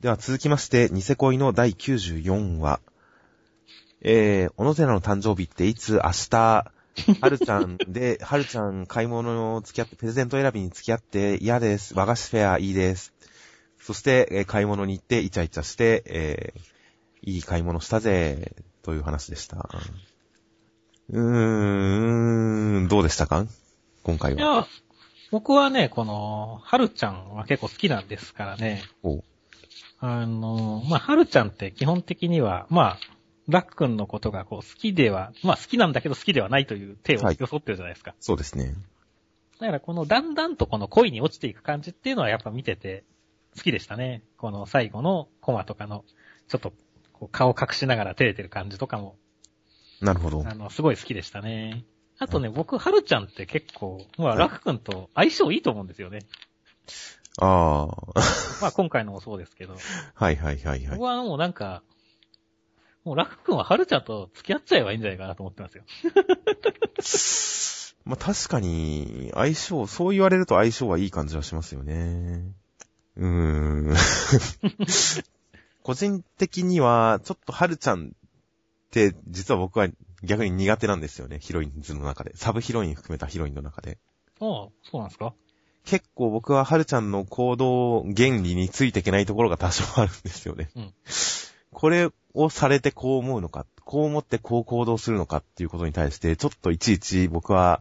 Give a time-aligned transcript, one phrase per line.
[0.00, 2.78] では続きまして、ニセ恋の第94話。
[4.00, 6.72] えー、小野寺の誕生日っていつ明日、は
[7.28, 11.94] るちゃんで、 はるちゃん買い物の付き合って、プレゼント選びに付き合って嫌です。
[11.94, 13.12] 和菓子フェアいいです。
[13.80, 18.54] そして、えー、買い物に行ってイチャイチャして、えー、いい買い物したぜ、
[18.84, 19.68] という話でした。
[21.10, 23.48] うーん、どうでしたか？
[24.04, 24.40] 今回は。
[24.40, 24.66] いや、
[25.32, 28.84] 僕はね、この、はるちゃんは結構好きなんですからね。
[29.02, 29.24] お
[30.00, 32.98] あの、まあ、はるちゃんって基本的には、まあ、
[33.48, 38.10] ラックンのことがこう好きでは、まあ好きなんだけど好きではないという手を装ってるじゃないですか。
[38.10, 38.74] はい、そうですね。
[39.58, 43.04] だからこのだんだんとこの恋に落ちていく感じっていうのはやっぱ見てて
[43.56, 44.22] 好きでしたね。
[44.36, 46.04] この最後のコマとかの、
[46.48, 46.72] ちょっと
[47.12, 49.16] こう顔隠しながら照れてる感じとかも。
[50.00, 50.44] なるほど。
[50.46, 51.84] あの、すごい好きでしたね。
[52.18, 56.20] あとね、僕、はるちゃんって結構、まあ、ラク君と相性いいと思うんですよね。
[57.40, 58.20] ああ。
[58.60, 59.76] まあ今回のもそうですけど。
[60.14, 60.98] はいはいはいはい。
[60.98, 61.82] 僕はもうなんか、
[63.04, 65.84] もうラク君ははるちゃんと付き合っちゃえばいいんじゃないかなと思ってますよ。
[68.04, 72.42] まあ確かに、相性、そう言われると相性はいい感じはしますよね。
[73.16, 73.26] うー
[73.92, 73.94] ん。
[75.82, 78.10] 個人的には、ちょっとはるちゃんっ
[78.90, 79.88] て、実は僕は
[80.22, 82.32] 逆に苦手なんですよね、ヒロインズの中で。
[82.36, 83.98] サブヒロイン含めたヒロインの中で。
[84.40, 85.34] ああ、そうなんですか？
[85.88, 90.68] 結構僕ははるちゃんの行動原理についていけないところが多少あるんですよね。
[90.76, 90.92] うん、
[91.72, 97.80] これをされてこう思うのか、こう思ってこう行動するのかっていうことに対して、ちょっといちいち僕は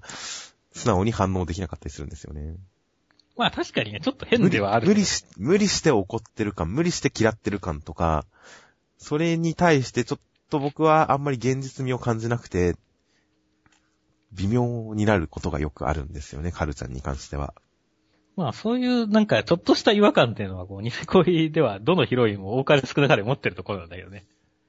[0.72, 2.56] 素直に反応できなかったりするんですよね。
[3.36, 4.88] まあ確かにね、ちょっと変ではある。
[4.88, 8.26] 無理し、無理して怒ってる感、無理して嫌ってる感とか、
[8.98, 10.20] それに対してちょっ
[10.50, 12.78] と僕はあんまり現実味を感じなくて、
[14.32, 17.54] 微妙になることがよくあるんですよね、カルちゃんに関しては。
[18.38, 24.26] まあそういうなんかちょっとした違和感っていうのはこう、ニセ恋ではどのヒロインも多かれ少なかれ持ってるところなんだけどね。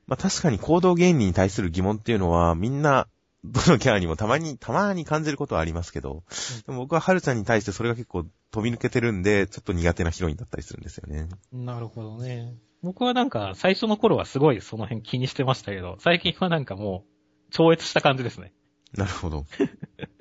[0.07, 3.07] まあ確かに行動原理に対する疑問っていうのはみんな、
[3.45, 6.25] どのキャラにもたまに、たまに感じることはありますけど、
[6.67, 11.28] でも僕はハルちゃんに対してそれが結構飛び抜けてるんで、ちょっと苦手なヒロインだったりするんですよね。
[11.53, 12.55] なるほどね。
[12.83, 18.53] 僕はなんか最初の頃はすごいその辺気にしてましたけど、最近はなんかもう超越した感じですね。
[18.95, 19.45] なるほど。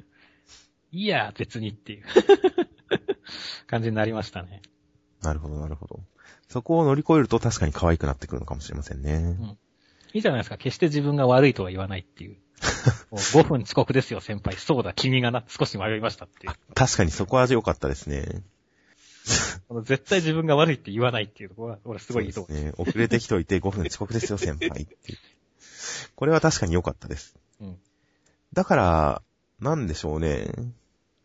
[0.91, 2.06] いや、別にっていう
[3.67, 4.61] 感じになりましたね。
[5.21, 5.99] なるほど、なるほど。
[6.49, 9.13] そこを乗り越えると確かに可愛くなってくるのかもしれませんね。
[9.13, 9.57] うん。
[10.13, 10.57] いいじゃないですか。
[10.57, 12.38] 決して自分が悪いとは言わないっていう。
[13.11, 14.57] 5分遅刻ですよ、先輩。
[14.57, 16.53] そうだ、君がな、少し迷いましたっていう。
[16.73, 18.43] 確かにそこは良かったですね。
[19.83, 22.53] 絶対自分が悪いって言わないっていうところは、俺すごいいいと思う。
[22.53, 22.73] ね。
[22.77, 25.17] 遅れてきといて5分遅刻ですよ、先輩っていう。
[26.15, 27.35] これは確かに良かったです。
[27.59, 27.77] うん。
[28.53, 29.21] だから、
[29.59, 30.51] なんでしょうね。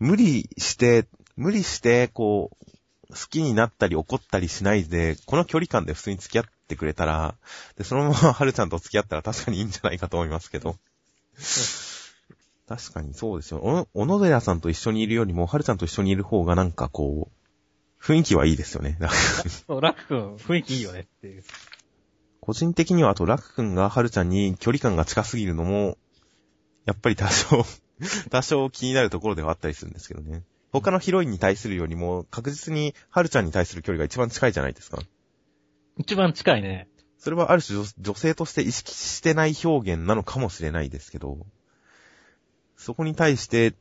[0.01, 1.07] 無理して、
[1.37, 2.67] 無理して、こう、
[3.13, 7.35] 好きになったり怒ったりしないで、この距離感で普通に付き合ってくれたら、
[7.77, 10.77] で、そのままはるちゃんと付き合ったら確かにいいんじゃないかと思いますけど。
[12.69, 13.59] 確かにそうですよ。
[13.59, 18.99] お、小野寺さんと一緒にいるよりも、はるちゃんと一緒にいる方がなんかこう、雰囲気はいいですよね。
[19.67, 21.45] そう、ラク君、雰囲気いいよねっていう。
[22.41, 25.97] 個人的には、あと、ラク君がはるちゃんに距離感が近すぎるのも、
[26.85, 27.65] やっぱり多少
[28.31, 30.43] 多少気になるところではあったりするんですけどね。
[30.73, 34.99] 他のヒロインに対するよりも、確実に、はるちゃんに対する距離が一番近いじゃないですか。
[35.99, 36.89] 一番近いね。
[37.19, 41.39] それはある種女性として意識してない表現なのかもしれないですけど、
[42.77, 43.75] そこに対して、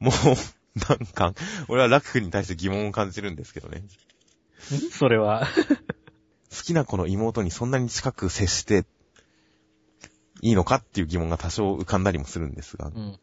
[0.00, 1.34] もう、なんか、
[1.68, 3.84] 俺はラクに対して疑問を感じるんですけどね。
[4.90, 5.46] それは
[6.50, 8.86] 好きな子の妹にそんなに近く接して
[10.40, 12.86] いいのかっていう疑問が多少浮かんだりもするんですが。
[12.86, 13.18] うん、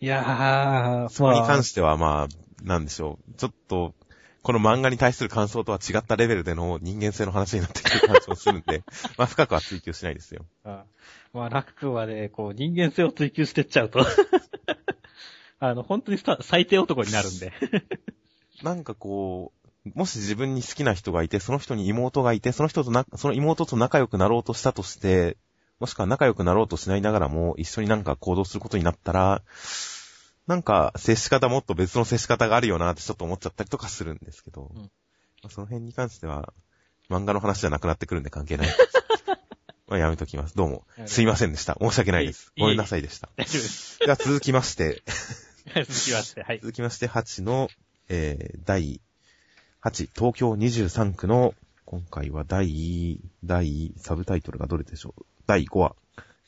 [0.00, 3.34] いやー、そこに関してはまあ、なんでしょう。
[3.34, 3.94] ちょっと、
[4.42, 8.82] この漫画に対する感想とは違ったレベルでの人間性の話になってくる感じもするんで、
[9.18, 10.46] まあ深くは追求しないですよ。
[10.64, 10.84] ああ
[11.34, 14.00] まあ、ラク君はね、こう、人間性を追求してっちゃうと
[15.60, 17.52] あの、本当に最低男になるんで
[18.64, 19.52] なんかこ
[19.84, 25.36] う、もし自分に好きな人がいて、その人に妹がいて、その人とな、その妹と仲良くなろうとしたとして、
[25.80, 29.42] もしくは仲良くなろうとしないながらも、一緒になんか行動することになったら、
[30.46, 34.90] なんか、接し方もっと別の接し方があるよなってちょっと思っちゃったりとかするんですけど、うん、
[35.48, 36.52] その辺に関しては、
[37.08, 38.68] 漫画の話じゃなくなってくるんで関係ない。
[39.88, 40.54] まあやめときます。
[40.54, 40.86] どうも。
[41.06, 41.76] すいませんでした。
[41.80, 42.52] 申し訳ないです。
[42.58, 43.30] ごめんなさいでした。
[43.36, 43.98] 大丈夫です。
[43.98, 45.02] では続きまして。
[45.74, 46.60] 続きまして、はい。
[46.60, 47.68] 続きまして、8の、
[48.08, 49.00] えー、第
[49.82, 51.54] 8、東京23区の、
[51.86, 55.24] 今回は第、第、サブタイトルがどれでしょう？
[55.50, 55.96] 第5話。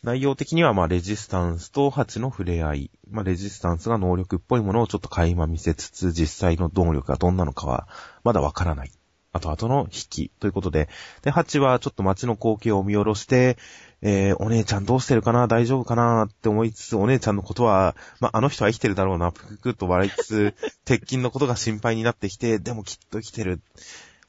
[0.04, 2.90] 内容的には、まあ、レジスタンスと8の触れ合い。
[3.10, 7.88] まあ、レジスタンスが能力っぽいものをちょっと垣間見せつつ、実際の能力がどんなのかは、
[8.22, 8.92] まだわからない。
[9.32, 10.88] 後々の引きということで、
[11.22, 13.58] で、8はちょっと街の光景を見下ろして、
[14.02, 15.48] えー、お姉ちゃんどうしてるかな？
[15.48, 16.26] 大丈夫かな？
[16.26, 20.54] って思いつつ、お姉ちゃんのことは、まあ、あの人は生きてるだろうな、ぷくくっと笑いつつ、
[20.86, 23.62] 鉄筋のことが心配になってきて、でもきっと生きてる。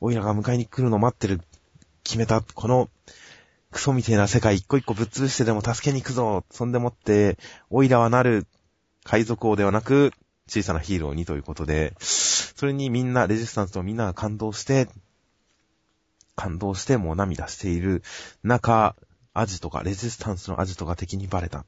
[0.01, 1.41] おいらが迎えに来るの待ってる。
[2.03, 2.41] 決めた。
[2.41, 2.89] この、
[3.73, 6.45] クソみてえな世界一個一個ぶっ潰してでも助けに行くぞ。
[6.49, 7.37] そんでもって、
[7.69, 8.47] おいらはなる、
[9.03, 10.13] 海賊王ではなく、
[10.47, 14.87] 小さなヒーローにということで、それにみんな、レジスタンスとみんなが感動して、
[16.35, 18.03] 感動してもう涙している
[18.43, 18.95] 中、
[19.33, 21.65] アジトが、レジスタンスのアジトが敵にバレた。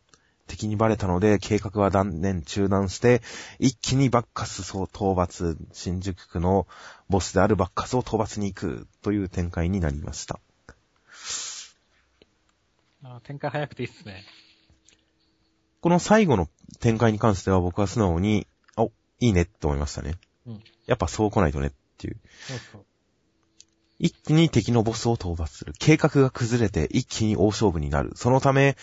[0.48, 3.24] 敵にバレたので、計画は断念中断して、
[3.60, 6.68] 一気にバッカスを討伐、新宿区の
[7.10, 10.40] ボスであるバッカスを討伐に行くという展開になりました。
[13.07, 14.24] あ展開早くていいっすね。
[15.80, 16.50] この最後の
[16.80, 18.48] 展開に関しては僕は素直に、
[18.78, 20.16] お、いいねって思いましたね。
[20.48, 20.63] うん。
[20.88, 22.18] やっぱそう来ないとねっていう。
[22.48, 22.86] そうそう。
[24.00, 25.74] 一気に敵のボスを討伐する。
[25.78, 28.13] 計画が崩れて一気に大勝負になる。
[28.16, 28.75] そのため、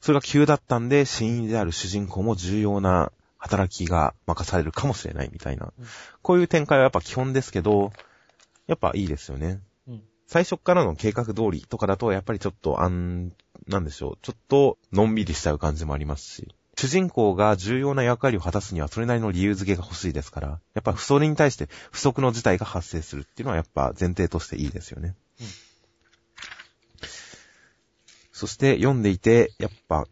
[0.00, 5.72] それが急だったんで、死因である主人公も重要な働きが任されるかもしれないみたいな。
[5.78, 5.86] うん、
[6.22, 7.92] こういう展開はやっぱ基本ですけど、
[8.66, 9.60] やっぱいいですよね。
[9.86, 13.32] うん、最初からの計画通りとかだと、やっぱりちょっと、あん、
[13.68, 14.18] なんでしょう。
[14.22, 16.54] ちょっと、のんびりしちゃう感じもありますし。
[16.78, 25.16] 主人公が重要な役割を果たすにはそれなりの理由付けが欲しいですから、やっぱそれに対して不足の事態が発生するっていうのはやっぱ前提としていいですよね。
[25.40, 25.46] うん、
[28.30, 30.06] そして読んでいて、やっぱ、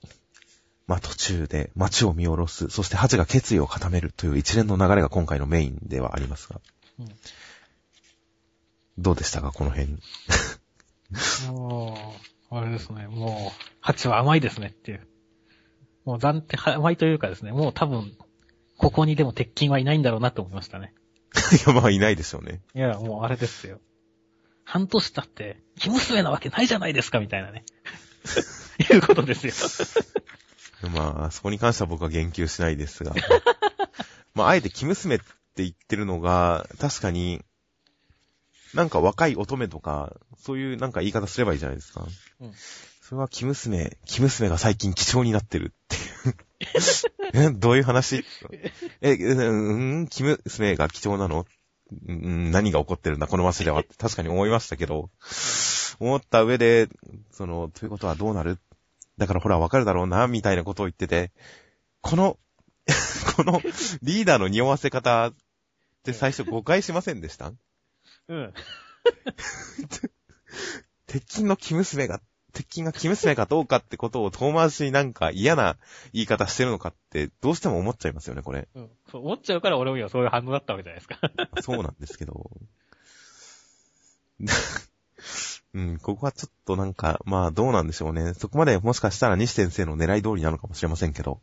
[0.89, 6.61] まあ、途中で街を見下ろす、そしてハチが決意を固めるという一連の流れが今回のメインではありますが。
[6.99, 7.09] うん、
[8.99, 9.99] どうでしたか、この辺。
[12.51, 15.07] あれですね、もう、ハチは甘いですねっていう。
[16.05, 18.17] もう暫定、甘いというかですね、もう多分、
[18.79, 20.95] ここにでも鉄筋はいないんだろうなと思いましたね。
[21.53, 22.61] いや、まあいないでしょうね。
[22.75, 23.81] いや、もうあれですよ。
[24.65, 27.65] 半年経って、生娘なわけないじゃないですか、みたいなね。
[28.93, 29.53] いうことですよ。
[30.91, 33.15] まあ、そこに関しては僕は言及しないですが。
[34.35, 35.25] まあ、あえて生娘って
[35.57, 37.45] 言ってるのが、確かに、
[38.75, 42.07] なんか若い乙女とか、そういうなんか言い方すればいいじゃないですか。
[42.41, 42.53] うん。
[43.03, 45.97] それは、生娘、生娘が最近貴重になってるって
[47.39, 47.45] いう。
[47.51, 47.51] え。
[47.51, 48.25] どういう話？
[49.01, 49.53] え、う
[50.03, 51.47] ん、生娘が貴重なの？
[52.11, 55.11] ん何が起こってるんだ、この街ではって確かに思いましたけど、
[56.01, 56.89] 思った上で、
[57.31, 58.59] その、ということはどうなる？
[59.19, 61.31] だからほらわかるだろうな、みたいなことを言ってて、
[62.01, 62.39] この
[63.37, 63.61] この
[64.03, 65.35] リーダーの匂わせ方っ
[66.03, 67.53] て最初誤解しませんでした？
[68.29, 68.55] うん。
[71.07, 72.21] 鉄筋の生娘が
[72.57, 75.77] 鉄筋が生娘かどうかってことを遠回しになんか嫌な
[76.15, 78.67] 言い方してるのかって、どうしても思っちゃいますよね、これ。
[78.75, 78.89] うん。
[79.11, 81.19] そう、思っちゃうから俺もそういう反応だったわけじゃないですか。
[81.61, 82.51] そうなんですけど。
[85.75, 88.33] うん、ここはちょっとなんか、まあどうなんでしょうね。
[88.33, 91.43] そこまでもしかしたら西先生の狙い通りなのかもしれませんけど、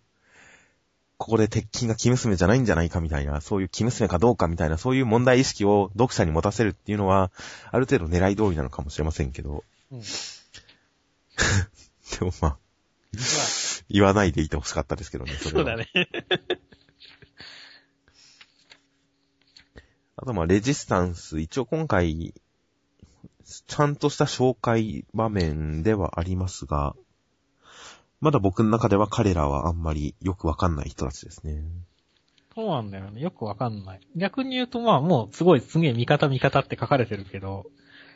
[1.18, 7.32] ここで鉄筋が生娘じゃないんじゃないかみたいな、そういう生娘かどうかみたいな、そういう問題意識を読者に持たせるっていうのは、
[7.72, 10.06] ある程度狙い通りなのかもしれませんけど、うん、 で
[12.22, 12.58] もまあ、
[13.90, 15.66] 言わないでいてほしかったですけどね、それは。
[15.66, 15.84] そうだね。
[20.16, 22.34] あとまあ、レジスタンス、一応今回、
[23.68, 26.96] ちゃんとした紹介場面ではありますが、
[28.24, 31.62] まだ僕の中では彼らはあんまりよくわかんない人たちですね。
[32.56, 33.20] そうなんだよね。
[33.20, 34.00] よくわかんない。
[34.16, 37.66] 逆に言うとまあもうすごいすげえ味方味方って書かれてるけど、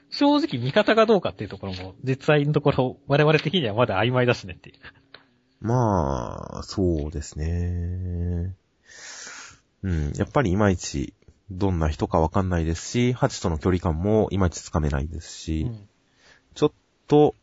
[0.10, 4.76] 正直味方がどうかっていうところも、実際のところ、我々的にはまだ曖昧だしねっていう。
[5.60, 8.56] まあ、そうですね。
[9.84, 10.14] うん。
[10.16, 11.14] やっぱりいまいち、
[11.52, 15.90] どんな人かわかんないですし、ハチとの距離感もいまいちつかめないですし、うん、
[16.56, 16.72] ちょっ
[17.08, 17.36] と、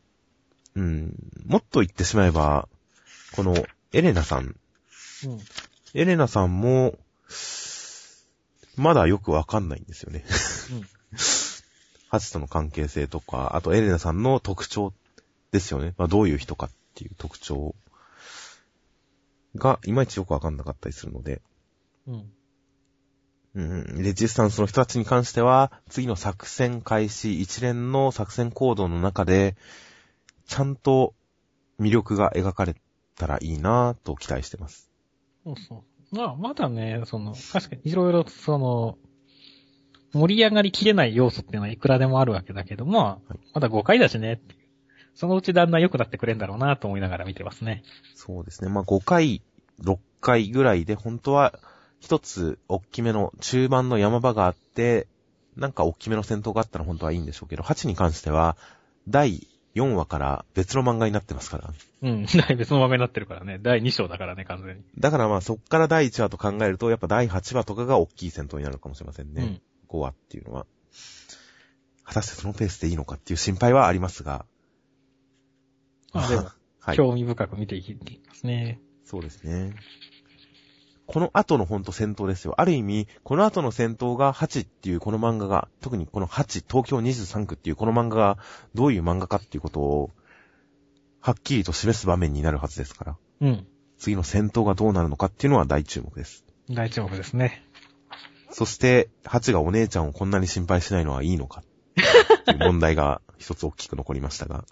[0.77, 1.15] うん、
[1.47, 2.69] もっと言ってしまえば、
[3.33, 3.55] この
[3.93, 4.57] エレナさん、
[5.27, 5.41] うん、
[5.95, 6.99] エレナさんも、
[8.77, 10.25] まだよくわかんないんですよね。
[10.73, 10.89] うん
[12.09, 14.93] ハチとの関係性とか、あとエレナさんの特徴
[15.51, 15.95] ですよね。
[15.97, 17.75] まあ、どういう人かっていう特徴
[19.57, 21.43] が、いまいちよくわかんなかったりするので。
[22.07, 22.33] うん。
[23.55, 24.03] うん。
[24.03, 29.57] レジスタンスの人たちに関しては、次の作戦開始、一連の作戦行動の中で、
[30.47, 31.15] ちゃんと
[31.81, 32.77] 魅力が描かれ
[33.17, 34.91] たらいいなぁと期待してます。
[35.45, 36.17] そうそう。
[36.17, 38.99] まあ、まだね、その、確かにいろいろ、その、
[40.13, 44.61] 盛り上がりきれない要素っていうのはいくらでもあるわけだけども、はい、まだ5回だしねっていう。
[45.15, 47.83] そのうちだんだん良くなってくれんだろうなと思いながら見てますね。
[48.15, 48.71] そうですね。
[48.71, 49.43] まあ5回、
[49.83, 51.59] 6回ぐらいで本当は
[52.01, 55.07] 一つ大きめの中盤の山場があって、
[55.57, 58.57] なんか大きめの戦闘があったら本当はいいんでしょうけど、8に関しては、
[59.09, 61.75] 第4話から別の漫画になってますから。
[62.03, 62.23] うん、
[62.57, 63.59] 別の漫画になってるからね。
[63.61, 64.83] 第2章だからね、完全に。
[64.99, 69.43] だからまあそっから第1話と考えると、やっぱ第8話とかが大きい戦闘になるかもしれませんね。
[69.43, 70.67] うん、5話っていうのは。
[72.05, 74.45] 果たしてそのペースでいいのかっていう心配はありますが。
[76.13, 76.51] まあでも、
[76.81, 77.95] はい、興味深く見ていき
[78.29, 78.81] ますね。
[79.05, 79.75] そうですね。
[81.07, 82.55] この後のほんと戦闘ですよ。
[82.59, 88.39] ある意味、この後の戦闘が8っていうこの漫画が、特にこの8、東京23区っていうこの漫画が
[88.75, 90.11] どういう漫画かっていうことを、
[91.21, 93.17] はっきりと示す場面になるはずですから。
[93.41, 93.67] うん。
[93.99, 96.45] 次の戦闘がどうなるのかっていうのは大注目です。
[96.71, 97.65] 大注目ですね。
[98.51, 104.65] そして、8がお姉ちゃんをこんなに心配しないのはいいのかっていう問題が一つ大きく残りましたが。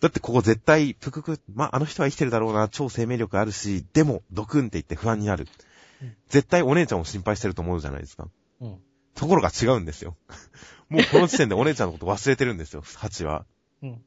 [0.00, 5.48] だってここ絶対、ぷくく、まあ、あの人は生きてるだろうな、超生命力あるし、でも、ドクンって言って不安になる。
[6.02, 8.28] うん、絶対お姉ちゃんを心配してると思うじゃないですか。
[8.60, 8.78] うん。
[9.14, 10.16] ところが違うんですよ。
[10.90, 13.46] もうこの時点でお姉ちゃんのこと忘れてるんですよ、ハチは。
[13.82, 14.04] うん。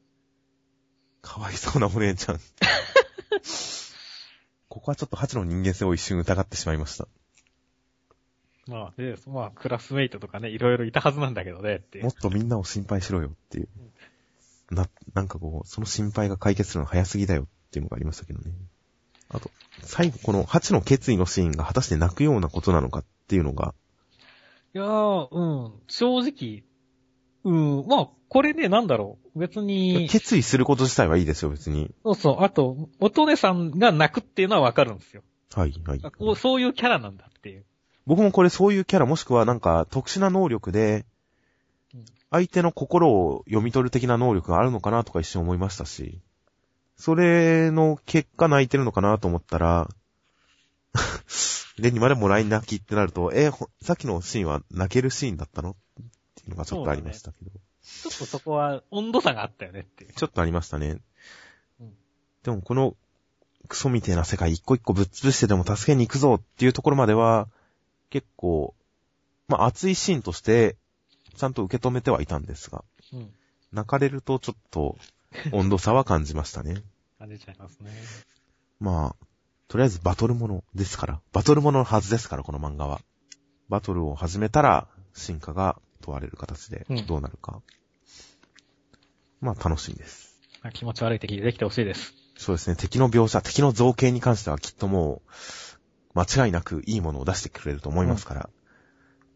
[1.22, 2.40] かわいそうなお姉ちゃん。
[4.68, 7.08] ここはちょっとハチの人間性を一瞬疑ってしまいました。
[8.68, 13.68] まあ、で、まあ、クラスメイトとかね、いろいろいたはずなんだけどね、ってもっとみんなを心配しろよっていう。
[13.76, 13.92] うん
[14.70, 18.52] な、なんかこう、その心配が解決するの早すぎだよっていうのがありましたけどね。
[19.28, 19.50] あと、
[19.82, 23.74] 最後この8の決意のシーンが果たして泣くようなことなのかっていうのが。
[24.74, 26.64] いやー、うん、正直、
[27.44, 29.38] うん、まあ、これね、なんだろう。
[29.38, 30.08] 別に。
[30.08, 31.90] 決意すること自体はいいですよ、別に。
[32.04, 32.44] そうそう。
[32.44, 35.22] あと、乙女さんが泣くっていうのはわかるんですよ。
[35.54, 36.00] はい、はい。
[36.36, 37.64] そういうキャラなんだっていう。
[38.06, 41.06] 僕もこれそういうキャラもしくはなんか特殊な能力で、
[42.30, 46.20] 相手の心を読み取る的な能力があるのかなとか一瞬思いましたし、
[46.96, 49.88] それの結果泣いてるのかなと思ったら、
[51.78, 55.70] で、にまでもらい泣きってなると、えー、さっきのシーンは泣けるシーンだったの？
[55.70, 55.74] っ
[56.34, 57.60] ていうのがちょっとありましたけど、ね。
[57.82, 60.12] ちょっとそこは温度差があったよねっていう。
[60.12, 60.98] ちょっとありましたね。
[61.80, 61.94] うん、
[62.42, 62.96] でもこの
[63.68, 67.48] クソみてえな世界一個一個ぶっ潰してでも助けに行くぞっていうところまでは、
[68.10, 68.74] 結構、
[69.48, 70.76] まあ熱いシーンとして
[71.34, 73.30] ちゃんと受け止めてはいたんですが、うん、
[73.72, 74.96] 泣かれるとちょっと
[75.52, 76.82] 温度差は感じましたね。
[77.18, 77.90] 感じちゃいますね。
[78.80, 79.26] まあ、
[79.68, 83.00] とりあえずバトルものですから、バトルもののはずですから、この漫画は。
[83.68, 87.60] バトルを始めたら、進化が問われる形でどうなるか。
[89.42, 90.40] うん、まあ、楽しみです。
[90.72, 92.14] 気持ち悪い敵できてほしいです。
[92.36, 92.76] そうですね。
[92.76, 95.22] 敵の描写、敵の造形に関してはきっとも
[96.14, 98.50] う、間違いなくいいものを出してくれると思いますから、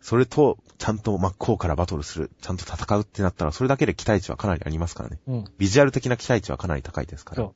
[0.05, 5.19] それと、ちゃんと真っ向からバトルする、ちゃんと戦うってなったら、それだけで期待値はかなりありますからね。
[5.27, 5.45] うん。
[5.57, 7.37] ビジュアル的な期待値はかなり高いですから。
[7.37, 7.55] そう。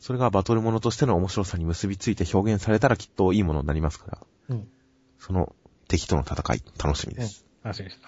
[0.00, 4.18] それがバトルものとしての面白さに結びついて表現されたらきっといいものになりますから。
[4.50, 4.68] うん。
[5.18, 5.56] その
[5.88, 7.46] 敵との戦い、楽しみです。
[7.64, 8.00] うん、楽しみです。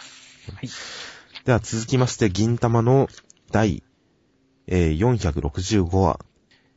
[0.52, 0.68] はい。
[1.46, 3.08] では続きまして、銀玉の
[3.50, 3.82] 第、
[4.66, 6.20] えー、465話。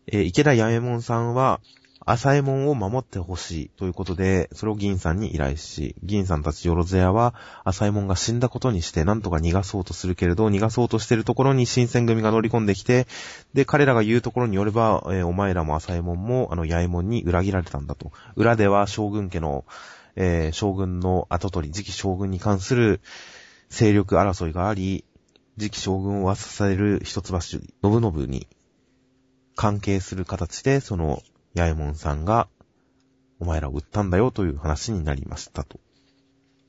[0.08, 1.60] えー、池田八右衛門さんは、
[2.06, 13.08] 浅右衛門を守ってほしいということで、それを銀さんに依頼し、銀さんたちよろずやは、浅右衛門が死んだことにして、なんとか逃がそうとするけれど、逃がそうとしているところに新選組が乗り込んできて、
[13.54, 18.12] で、彼らが言うところによれば、えー、お前らも浅右衛門も、あの、八右衛門に裏切られたんだと。
[18.36, 19.66] 裏では将軍家の、
[20.16, 23.02] えー、将軍の後取り、次期将軍に関する
[23.70, 25.06] 勢力争いがあり、
[25.60, 28.48] 次期将軍を支える一橋信信に
[29.56, 31.22] 関係する形で、その、
[31.54, 32.48] ヤエモンさんが、
[33.40, 35.80] お前らを売ったんだよという話になりましたと。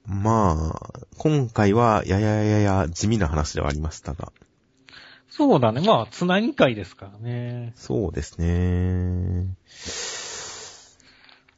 [0.06, 4.32] まあ、今回はやややや地味な話ではありましたが。
[5.28, 5.80] そうだね。
[5.80, 7.72] まあ、つなぎ会ですからね。
[7.76, 9.46] そうですね。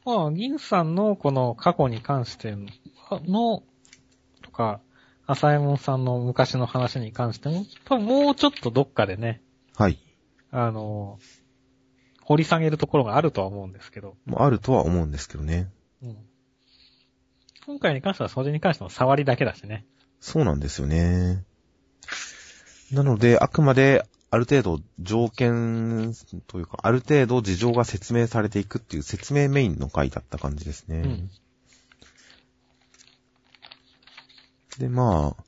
[0.05, 2.55] まあ、銀さんのこの過去に関して
[3.27, 3.63] の、
[4.43, 4.81] とか、
[5.27, 9.43] 浅右衛門さんの昔の話に関しても、多分もうちょっとどっかでね。
[9.75, 9.99] はい。
[10.51, 11.19] あの、
[12.25, 14.17] 掘り下げるところがあるとは思うんですけど。
[14.25, 15.71] もあるとは思うんですけどね。
[16.03, 16.17] うん。
[17.67, 19.85] 今回に関しては、それに関しても触りだけだしね。
[20.21, 21.45] そうなんですよね。
[22.93, 26.13] なので、あくまで、ある程度条件
[26.49, 30.97] というか、ある程度事情が説明されていくっていう説明メインの回だった感じですね。
[30.97, 31.31] うん、
[34.79, 35.45] で、まあ、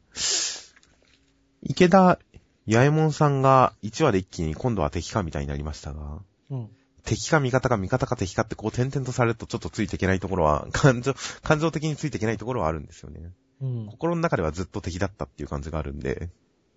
[1.62, 2.18] 池田八
[2.66, 6.70] 右衛門さんが1話で一気に今度は敵かみたいになりましたが、うん。
[7.04, 13.32] 敵か味方か味方か敵かってこう点々とされるとちょっとついていけないところは、感情、 感情的についていけないところはあるんですよね。
[13.62, 13.86] うん。
[13.86, 16.30] 心の中ではずっと敵だったっていう感じがあるんで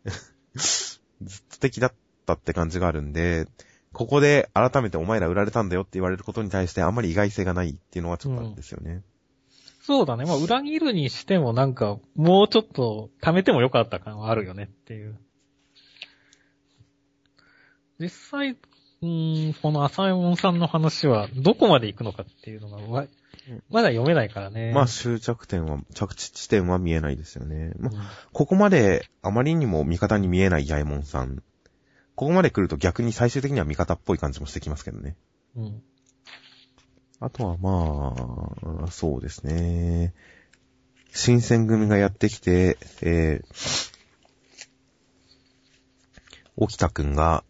[0.55, 0.99] ず
[1.41, 1.93] っと敵だっ
[2.25, 3.47] たって感じがあるんで、
[3.91, 8.91] ここで改めてお前ら売られたんだよって言われることに対してあんまり意外性がないっていうのはちょっとあるんですよね。
[8.91, 9.03] うん、
[9.81, 10.25] そうだね。
[10.25, 15.17] まあ、裏切るにしてもなんか、もうちょっと貯めてもよかった感はあるよねっていう。
[17.99, 18.57] 実際、
[19.01, 23.08] うーん、この浅山さんの話はどこまで行くのかっていうのが、
[23.70, 24.74] まだ読めないからね。
[24.74, 27.72] まあ終着点は、着地地点は見えないですよね。
[27.79, 28.01] まあ、うん、
[28.34, 31.41] ここまであまりにも味方に見えない八重門さん。
[32.15, 35.15] ここまで来ると逆に最終的には味方っぽい感じもしてきますけどね。
[35.56, 35.82] うん。
[37.22, 38.13] あとはま
[38.86, 40.13] あ、そうですね。
[41.12, 43.91] 新選組がやってきて、えー、
[46.56, 47.44] 沖田くんが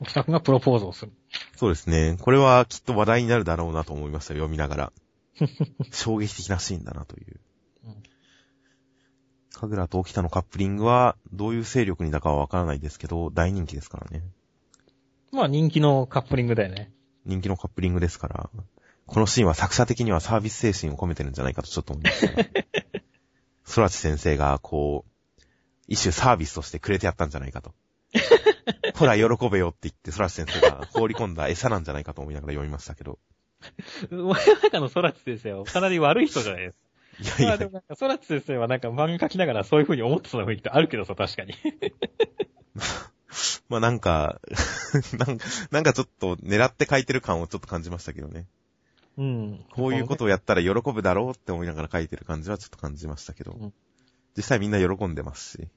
[0.00, 1.12] 沖田くんがプロポーズをする。
[1.56, 2.16] そうですね。
[2.20, 4.92] これはきっと話題になるだろうなと思いました読みながら。
[5.92, 7.40] 衝撃的なシーンだなという。
[7.84, 8.02] うん。
[9.52, 14.22] 神楽と沖田のカップリングは、どういう勢力にだかはわからないですけど、大人気ですからね。
[15.32, 16.92] まあ人気のカップリングだよね。
[17.24, 18.50] 人気のカップリングですから、
[19.06, 22.44] このシーンは作者的にはサービス精神を込めてるんじゃないかとちょっと思いました。
[23.74, 25.42] 空知先生が、こう、
[25.88, 27.74] 一種サービスとしてくれてやったんじゃないかと。
[28.96, 33.18] ほら、喜べよって言って、空知先生が放り込んだ餌なんじゃないかと思いながら読みましたけど。
[34.10, 36.86] お前中の空知先生はかなり悪い人じゃないですか。
[37.18, 37.48] いやいや。
[37.48, 41.54] まあでもなんか、空知先生はなんか漫画描きながらそういう風に思ってそうな雰囲気ってあるけどさ、確かに。
[43.68, 44.40] まあなんか
[45.18, 48.46] なんか、なんかちょっと狙って書いてる感をちょっと感じましたけどね。
[49.18, 49.64] うん。
[49.72, 53.52] こういうことをやったら喜ぶだろうって思いながら書いてる感じはちょっと感じましたけど。
[53.52, 53.72] うん、
[54.36, 55.68] 実際みんな喜んでますし。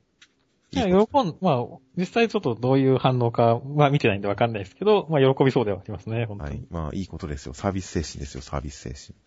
[0.72, 0.92] いや、喜
[1.24, 1.66] ん、まあ、
[1.98, 6.50] 実際ちょっとどういう反応かは見てないんでわかんないですけど、まあ、喜びそうではありますね、本当に。
[6.50, 6.68] はい。
[6.70, 7.54] まあ、いいことですよ。
[7.54, 9.18] サービス精神ですよ、サービス精神。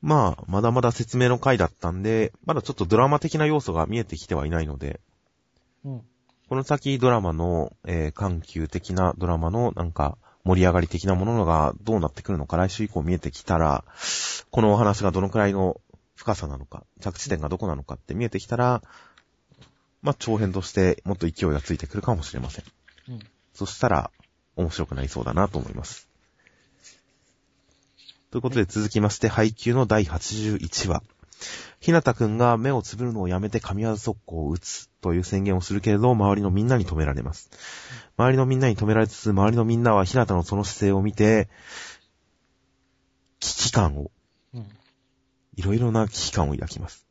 [0.00, 5.00] まあ、まだまだ説明の回だったんで、まだちょっとドラマ的な要素が見えてきてはいないので、
[5.84, 6.02] うん。
[6.48, 13.84] この先ドラマの、えー、緩急的なドラマのなんか盛り上がり的なものがどうなってくるのか来週以降見えてきたら、
[14.50, 15.80] このお話がどのくらいの
[16.14, 18.82] 深さなのか、着地点がどこなのかって見えてきたら、
[20.02, 22.64] まあ、長編としてもっと勢いがついてくるかもしれません。
[23.08, 23.20] うん。
[23.54, 24.10] そしたら、
[24.56, 26.08] 面白くなりそうだなと思います。
[28.30, 31.02] ということで続きまして、配給の第81話。
[31.80, 37.50] ひなたくんが目をつぶるのをやめて神業速攻を打つという宣言をするけれど、周りのみんなに止められます。
[38.16, 41.48] 周りのみんなに止められつつ、周りのみんなはひなたのその姿勢を見て、
[43.40, 44.10] 危機感を、
[45.56, 47.07] いろいろな危機感を抱きます。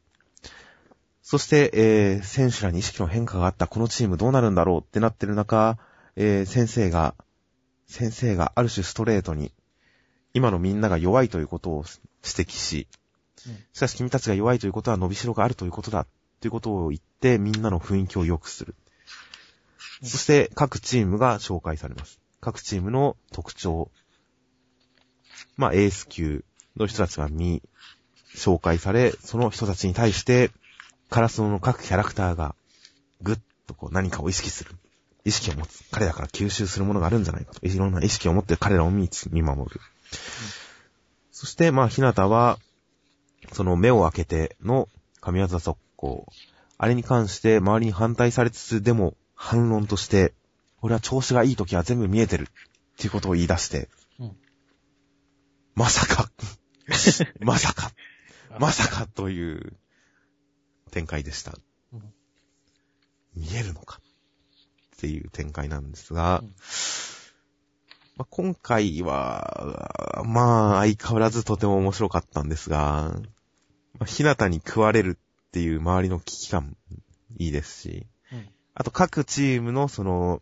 [1.29, 5.77] そして、えー、選手らに意識の変化があったこのチームどうなるんだろうってなってる中、
[6.15, 7.15] えー、先生が、
[7.85, 9.51] 先生がある種ストレートに、
[10.33, 11.83] 今のみんなが弱いということを
[12.23, 12.87] 指摘し、
[13.73, 16.07] しかし君たちが弱いということは伸びしろがあるということだ、
[16.39, 18.73] ということを言ってみんなの雰囲気を良くする。
[20.03, 22.21] そして各チームが紹介されます。
[22.39, 23.91] 各チームの特徴。
[25.57, 26.45] まあ、エース級
[26.77, 27.61] の人たちが見、
[28.33, 30.51] 紹介され、その人たちに対して、
[31.09, 32.55] カラスの各キャラクターが、
[33.21, 34.71] ぐっとこう何かを意識する。
[35.25, 35.83] 意識を持つ。
[35.91, 37.65] 彼らから吸収するものがあるんじゃないかと。
[37.65, 39.81] いろんな意識を持って彼らを見、見守る。
[41.31, 42.59] そして、まあ、ひなたは、
[43.53, 44.87] その目を開けての
[45.21, 46.25] 神業速攻。
[46.77, 50.33] あれに関して周りに反対されつつ、でも反論として、
[50.81, 52.47] 俺は調子がいい時は全部見えてる。
[52.97, 53.89] っていうことを言い出して、
[54.19, 54.35] うん、
[55.75, 56.31] まさか
[57.39, 57.91] まさか
[58.59, 59.73] まさかという
[60.87, 61.53] 展開でした。
[61.93, 62.13] うん、
[63.35, 63.99] 見えるのか
[64.95, 66.53] っていう展開なんですが、うん
[68.17, 73.13] まあ、今回は、まあ、相変わらずとても面白かったんですが、
[73.99, 76.75] まあ、ひなたに食われるっていう周りの危機感、
[77.37, 80.41] いいですし、うん、あと各チームのその、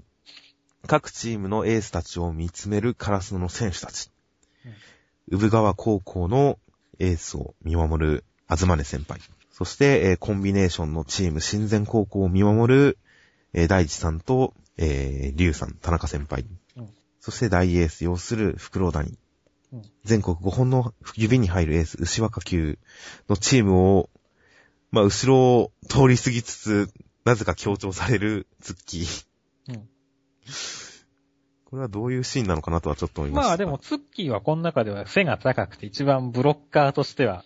[0.87, 4.09] 各チームのエースたちを見つめるカラスの選手たち。
[5.29, 6.59] うん、産川高校の
[6.99, 9.19] エースを見守るあずまね先輩。
[9.57, 12.97] そして、えー、コンビネーションのチーム、新前高校を見守る、
[13.53, 16.43] えー、大地さんと、えー、龍さん、田中先輩。
[16.75, 16.89] うん、
[17.21, 19.17] そして大エース要する袋谷。
[19.71, 22.77] うん、全国5本の指に入るエース、牛若級
[23.29, 24.09] のチームを、
[24.91, 26.89] まあ、後ろを通り過ぎつつ、
[27.23, 29.25] なぜか強調されるツッキー。
[29.69, 29.75] うん、
[31.63, 33.47] これはどういうシーンなのかなとはちょっと思いました。
[33.47, 37.45] まあでもツッキーはこの中では背が高くて一番ブロッカーとしては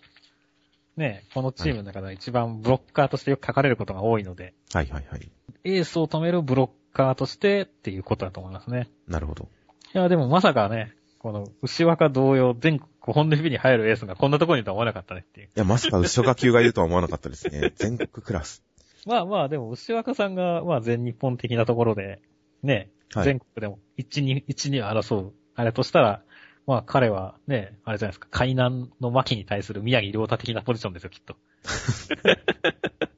[1.00, 4.54] ね、このチームの中では一番ブロッカーとしてよく書かれることが多いので。
[4.74, 5.32] はいはいはい。
[5.64, 8.90] エースを止めるブロッカーとしてっていうことだと思いますね。
[9.08, 9.48] なるほど。
[9.96, 15.48] いや、でもまさかね、この、牛若同様、全国本指に入るエースがこんなところにいるとは思わなかったねっていう。
[15.48, 17.74] いや、まさか牛若級がいるとは思わなかったですね。
[17.80, 18.64] 全国クラス。
[19.06, 22.22] まあまあ、でも牛若さんが、まあ全日本的なところで、
[22.64, 26.22] ね、はい、全国でも1、2、1、2争う、あれとしたら、
[26.70, 31.36] まあ彼はね、あれじゃないですか、海南の牧に対する宮城良太的なポジションですよ、きっと。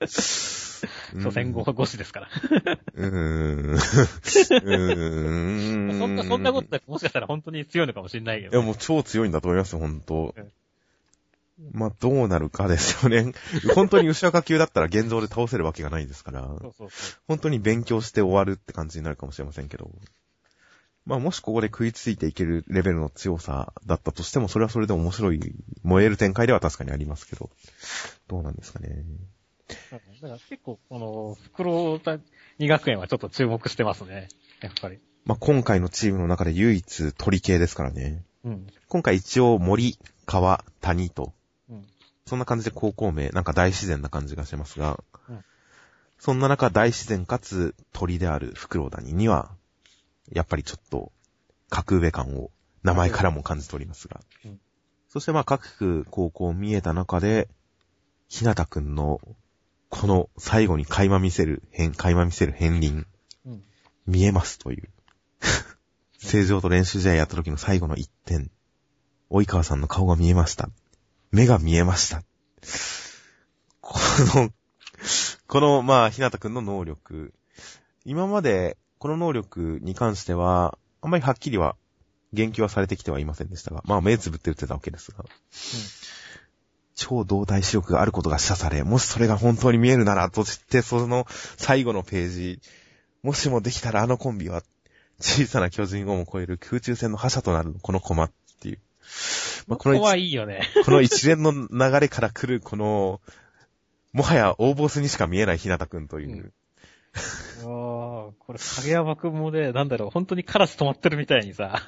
[0.08, 2.30] 所詮語語詞ですから。
[2.94, 3.74] うーん。
[3.74, 6.00] うーん。
[6.00, 10.34] そんな、そんなことでもしかしたら本当に強いのかもしれないけど、いや、もう超強いんだと思いますよ、本当
[11.74, 13.34] まあ、どうなるかですよね。
[13.76, 17.18] 本当に牛若級だったら現状で倒せるわけがないですから、そうそうそう。
[17.28, 19.92] 本当に勉強して終わるって感じになるかもしれませんけど。
[21.06, 25.40] まあ、もしここで食いついていけるレベルの強さだったとしても、それはそれで面白い、
[25.84, 27.50] 燃える展開では確かにありますけど、
[28.28, 29.04] どうなんですかね。
[29.90, 32.20] だから結構、この、袋田
[32.60, 34.28] 二学園はちょっと注目してますね。
[34.62, 35.00] やっぱり。
[35.26, 38.24] まあ、今回のチームの中で唯一鳥系ですからね。
[38.44, 38.68] うん。
[38.88, 41.34] 今回一応森、川、谷と、
[41.70, 41.88] うん。
[42.28, 45.44] そんな感じで高校名、なんか大自然な感じがしますが、うん
[46.22, 49.56] そんな中大自然かつ鳥であるフクロウダニには、
[50.32, 51.12] やっぱりちょっと
[51.70, 52.52] 格上感を
[52.84, 54.60] 名前からも感じておりますが、うん
[55.12, 57.50] そしてまあ各区高校見えた中で、
[58.30, 59.20] ひなたくんの
[59.89, 63.06] この最後に垣間見せる変、垣間見せる片鱗、
[63.46, 63.63] うん。
[64.08, 64.89] 見えますという。
[66.17, 68.50] 正常と練習試合やった時の最後の一点。
[69.30, 70.70] 及川さんの顔が見えました。
[71.32, 72.24] 目が見えました。
[73.82, 74.00] こ
[74.36, 74.50] の、
[75.48, 77.34] この、まあ、ひなたくんの能力。
[78.06, 81.76] 今まで、この能力に関しては、あんまりはっきりは、
[82.34, 85.26] 言及はされてきてはいませんでしたが、まあ、目つぶって打ってたわけですが、
[86.94, 91.26] 超動体視力があることが示唆され、もしそれが本当に見えるなら、として、その
[91.58, 92.60] 最後のページ、
[93.24, 94.62] もしもできたらあのコンビは、
[95.20, 98.80] 小さな巨人をも超える空中戦の覇者となるこのコマっていう。
[99.66, 100.62] まあ、このここはいいよね。
[100.86, 103.20] この一連の流れから来る、この、
[104.14, 106.54] もはや大ボスにしか見えないひなたくんという。
[107.63, 111.82] ああ、これ影山くんもね、なんだろう、本当にカラス止まってるみたいにさ、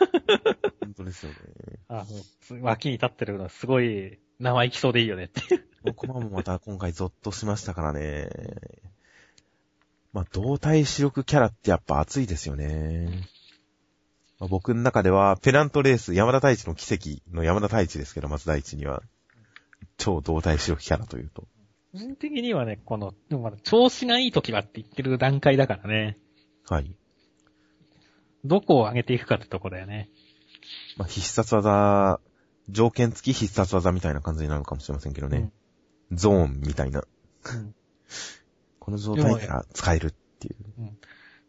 [0.81, 1.38] 本当ですよね。
[1.88, 2.05] あ
[2.51, 5.41] の、脇に立ってるのはすごい生意気そうでいいよねって。
[5.83, 8.29] このコマもまた今回ゾッとしましたからね。
[10.12, 13.27] まあ、動体視力キャラってやっぱ熱いですよね。
[14.39, 19.01] まあ、僕の中では、ペナントレース、山田太一の奇跡の山田太一ですけど、松田一には。
[19.97, 21.47] 超動体視力キャラというと。
[21.93, 26.17] 個人的にはね、この、でもまだ調子がいい時はって言ってる段階だからね。
[26.67, 26.93] はい。
[28.43, 30.10] どこを上げていくかってとこだよね。
[30.97, 32.19] まあ、必殺技、
[32.69, 35.51] 条件付き必殺技みたいな感じになるのかもしれませんけどね。
[36.12, 37.03] ゾーンみたいな。
[37.45, 37.75] うん
[38.84, 40.56] この状態から使えるっていう。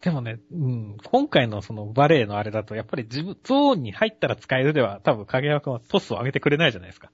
[0.01, 7.11] でもね、うん、今回のそのバレエのあれだと、やっぱり自分、ゾーンに入ったら使えるでは、多分影山くんはトスを上げてくれないじゃないですか。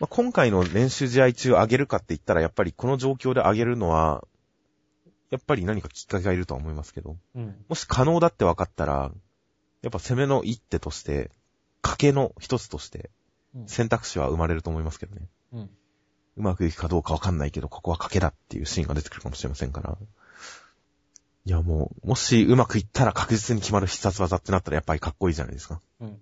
[0.00, 4.24] まあ、今回の練習試合中上げるかって言ったら、やっぱりこの状況で上げるのは、
[5.30, 7.64] やっぱり何かきっかけがいるとは思いますけど、うん。
[7.68, 9.10] もし可能だって分かったら、
[9.82, 11.30] やっぱ攻めの一手として、
[11.82, 13.10] 賭けの一つとして、
[13.54, 15.26] うん選択肢は生まれると思いますけどね。
[15.52, 15.70] うん。
[16.36, 19.98] うまくいくかどうかわかんないけど、ここは賭けだっていうシーンが出てくるかもしれませんから。
[21.44, 25.80] いやもう、もしうまくいったら確実に決まる必殺技ってなったらやっぱりかっこいいじゃないですか。
[25.98, 26.20] うん。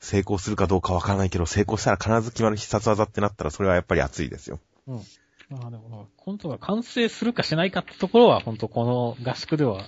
[0.00, 4.60] 成功するかどうかわからないけど、成功したら必ず決まる必殺技ってなったらそれはやっぱり熱いですよ。
[4.86, 5.00] うん。
[5.48, 9.86] まあでも、本当が完成するかしないかってところは、本当この合宿では、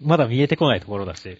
[0.00, 1.38] まだ見えてこないところだし、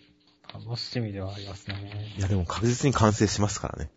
[0.53, 2.14] 楽しみではありますね。
[2.16, 3.90] いやでも確実に完成しますからね。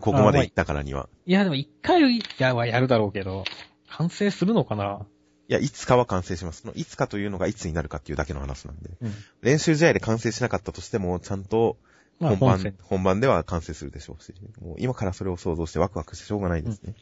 [0.00, 1.08] ここまで行ったからには。
[1.24, 2.02] いや、でも一回
[2.38, 3.44] やはやるだろうけど、
[3.88, 5.06] 完成するのかな？
[5.48, 6.64] いや、いつかは完成します。
[6.74, 8.90] いつかというのがいつになるかっていうだけの話なんで。
[9.00, 9.14] うん。
[9.42, 11.78] 練習試合で完成しなかったとしても、ちゃんと
[12.18, 16.94] まあ本番、本番では完成するでしょうし、もう今からそれを想像してワクワクしてしょうがないですね。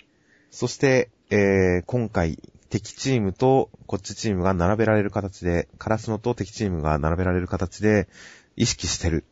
[0.50, 8.08] そして、えー、今回、敵チームとこっちチームが並べられる形で、カラスノと敵チームが並べられる形で
[8.56, 9.24] 意識してる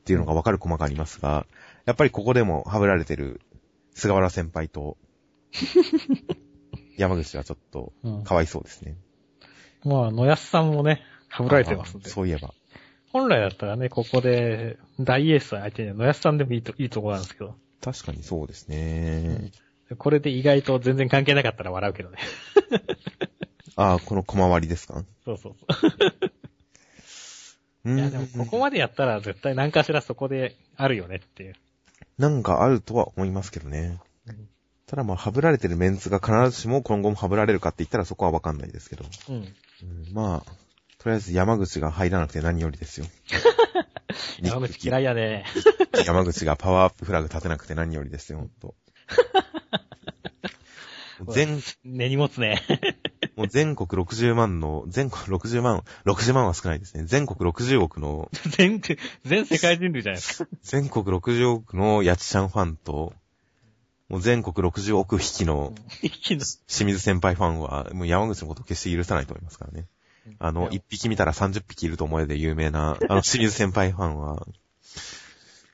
[0.00, 1.46] っていうのがわかるコマがありますが、
[1.84, 3.40] やっぱりここでもはぶられてる
[3.94, 4.96] 菅原先輩と
[6.96, 8.24] 山口はちょっとうん。
[8.24, 8.96] かわいそうですね。
[9.84, 12.08] まあ、野安さんもね、はぶられてますんで。
[12.08, 12.52] そういえば。
[13.12, 17.54] 本来だったらね、ここで、大エース相手には野安さんでもいいと、いいとこなんですけど。
[17.80, 19.50] 確かにそうですね。
[19.96, 22.18] これで意外と全然関係なかったら笑うけどね。
[23.76, 25.04] ああ、この小回りですか？
[25.24, 25.86] そうそうそ
[27.86, 27.92] う。
[27.92, 31.54] ういや、でもここまでやったら絶対何かしらそこであるよねっていう。
[32.18, 33.98] なんかあるとは思いますけどね。
[34.26, 34.48] うん
[34.86, 39.04] ただまあ、はぶられてるメンツが必ずしも今後もはぶられるかって言ったらそこはわかんないですけど。
[39.28, 39.34] うん。
[39.36, 40.52] うん、まあ、
[40.98, 43.06] とりあえず山口が入らなくて何よりですよ。
[44.42, 45.44] 山口嫌いやね。
[46.04, 48.74] 山口がパワーアップフラグ立てなくて何よりですよ、ほんと。
[51.28, 52.62] 全、根に持つね。
[53.36, 57.04] もう全国60万の、全国60万、60万は少ないですね。
[57.04, 58.80] 全国60億の、全、
[59.24, 60.50] 全世界人類じゃないですか。
[60.62, 63.12] 全国60億のやちちゃんファンと、
[64.08, 69.86] もう全国60億匹の、匹の、清水先輩ファンは、もう山口のことを決して許さないと思いますからね。
[70.38, 74.46] あの、一匹見たら30匹いると思えで有名な、あの、 清水先輩ファンは、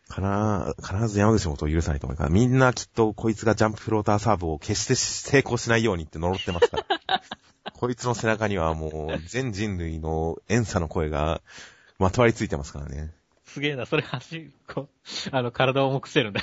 [0.08, 7.22] かな、必ず山口のことを許さないと思うから、みんなきっとこいつがジャンプフローターサーブを決して成功しないようにって呪ってますから。
[7.72, 11.40] こいつの背中にはもう全人類の遠差の声が
[11.98, 13.12] まとわりついてますからね。
[13.54, 14.88] すげえな、それ走、こう、
[15.30, 16.40] あの、体を重くしてるんだ。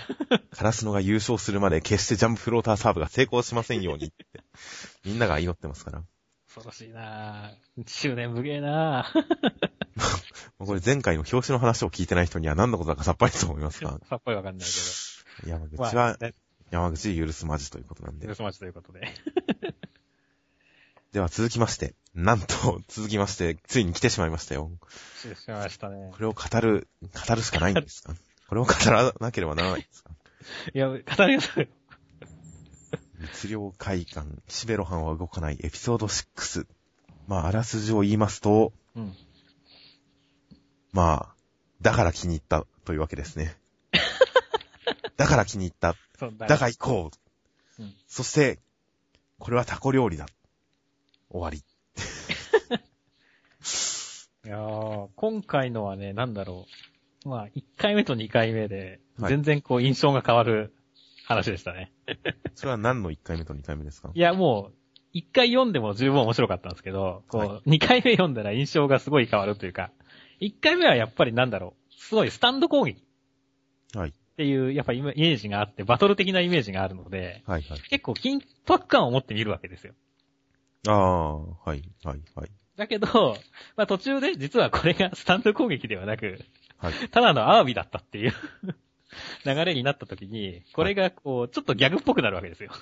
[0.55, 4.25] カラスノが優勝するまで決してジャンプフローターサーブが成功しませんようにって、
[5.03, 6.03] みんなが祈ってますから。
[6.53, 7.83] 恐ろしいなぁ。
[7.87, 9.71] 執念無芸なぁ。
[10.59, 13.99] これ前回の表紙の話を聞いてない人には何のことだかさっぱりと思いますが。
[14.09, 15.49] さっぱりわかんないけど。
[15.49, 16.17] 山口は、
[16.69, 18.27] 山口許すまじということなんで。
[18.27, 19.07] 許すまじということで。
[21.13, 24.71] では続きまして、なんと、続きまして、ついに来てしまいましたよ。
[25.21, 26.11] 来てしまいましたね。
[26.13, 26.87] これを語る、
[27.27, 28.13] 語るしかないんですか？
[28.47, 30.11] これを語らなければならないんですか？
[30.73, 31.03] いや、語り
[31.35, 31.69] なさい。
[33.21, 36.65] 密漁会館、シベロハンは動かないエピソード6。
[37.27, 39.13] まあ、あらすじを言いますと、うん、
[40.91, 41.35] まあ、
[41.81, 43.55] だから気に入ったというわけですね。
[45.17, 45.95] だから気に入った。
[46.37, 47.11] だから行こ
[47.79, 47.83] う。
[47.83, 48.57] うん、そして、
[49.37, 50.25] これはタコ料理だ。
[51.29, 51.59] 終わり。
[54.45, 56.65] いやー、今回のはね、なんだろ
[57.23, 57.29] う。
[57.29, 60.73] まあ、1回目と2回目で、全然こう印象が変わる
[61.31, 61.91] 話でしたね。
[62.55, 64.11] それは何の1回目と2回目ですか？
[64.13, 69.91] いや、もう、1回読んでも十分面白かったんですけど、こう、はい、2回目読んだら印象がすごい変わるというか、
[70.39, 73.03] 1回目はやっぱりなんだろう、すごいスタンド攻撃。
[73.93, 74.09] はい。
[74.09, 77.81] っていう、やっぱイメージがあって、バトル的なイメージがあるので、はいはい。
[77.89, 79.93] 結構緊迫感を持って見るわけですよ。
[80.87, 82.49] ああ、はい、はい、はい。
[82.77, 83.37] だけど、
[83.75, 86.39] まあ途中で実はこれがスタンド攻撃ではなく、
[86.77, 86.93] はい。
[87.11, 88.33] ただのアワビだったっていう
[89.45, 92.71] 流れになった時に、これがこう、ちょっとギャグっぽくなるわけですよ。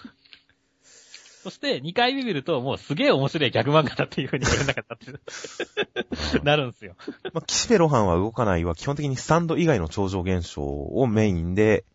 [1.44, 6.96] そして2回目見るともうすげえ面白いギャグ漫画だっていう風に言われなかったって なるんですよ。
[7.34, 11.86] まあ、岸辺露伴は動かないは基本的にスタンド以外の超常現象をメインで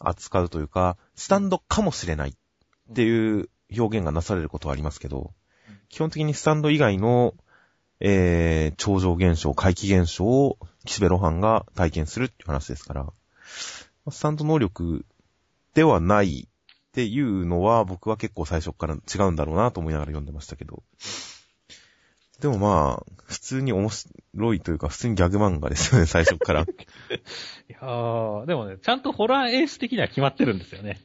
[0.00, 2.34] 扱うというか、スタンドかもしれないっ
[2.94, 5.32] ていう表現がなされることはありますけど、
[5.88, 7.34] 基本的にスタンド以外の、
[8.00, 13.12] えー、超常現象、怪奇現象を岸辺露伴が体験するっていう話ですから、
[14.10, 15.04] スタンド能力
[15.74, 20.82] ではないっていうのは僕は結構最初から違うんだろうなと思いながら読んでましたけど。
[22.40, 26.62] でもまあ、普通に面白いというか、普通にギャグ漫画ですよね、最初から。
[26.64, 26.66] い
[27.68, 31.00] やー、でもね、ちゃんとホラーエース的には決まってるんですよね。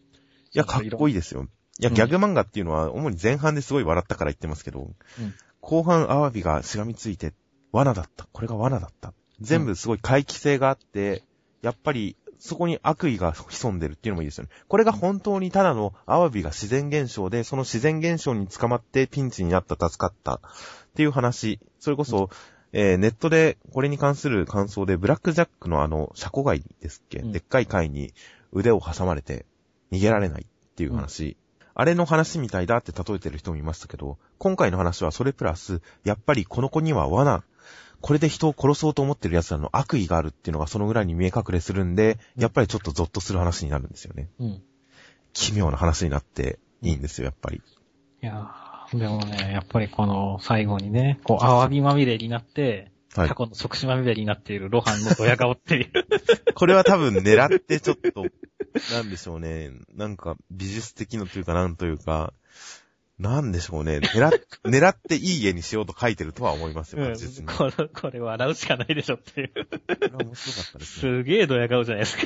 [0.53, 1.47] いや、かっこいいですよ。
[1.79, 7.33] いや、ギャグ漫画っていうのは、主に前半ですごい笑ったから言ってますけど、うん、後半、アワビがしがみついて、
[7.71, 8.27] 罠だった。
[8.33, 9.13] これが罠だった。
[9.39, 11.23] 全部すごい回帰性があって、
[11.61, 14.49] やっぱりそこに悪意が潜んでるっていうのもいいですよね。
[14.67, 20.39] これが本当にただのアワビが自然現象で、その自然現象に捕まってピンチになった、助かったっ
[20.95, 21.59] ていう話。
[21.79, 22.31] それこそ、
[22.73, 28.11] えー、ネットでこれに関する感想で、ブラックジャックのあの、車庫貝ですっけ、うん、でっかい貝に
[28.51, 29.45] 腕を挟まれて
[29.91, 31.37] 逃げられないっていう話。
[31.59, 37.43] うん、あれの話みたいだって例えてる人もいましたけど、今回の話はそれプラス、やっぱりこの子には罠
[38.01, 44.29] これで人を殺そうと思ってる奴らの悪意があるっていうのがそのぐらいに見え隠れするんで、やっぱりちょっとゾッとする話になるんですよね。
[44.39, 44.61] うん。
[45.33, 47.61] 奇妙な話になっていいんですよ、やっぱり。
[48.23, 55.91] いやー、でもね、やっぱりこの最後にね、こう、アワビまみれになって、はい、過去の即死まみれになっているロハンのドヤ顔っていう。
[56.55, 58.25] これは多分狙ってちょっと、
[58.93, 59.71] なんでしょうね。
[59.93, 62.33] なんか美術的のというかなんというか、
[63.21, 63.97] なんでしょうね。
[63.99, 64.31] 狙っ、
[64.65, 67.51] 狙っていい家にしようと書いてるとは思いますよ、確実に。
[67.51, 69.51] これ、これ笑うしかないでしょっていう。
[69.53, 69.59] こ
[69.99, 71.19] れは面白かったですね。
[71.19, 72.23] すげえドヤ顔じゃないですか。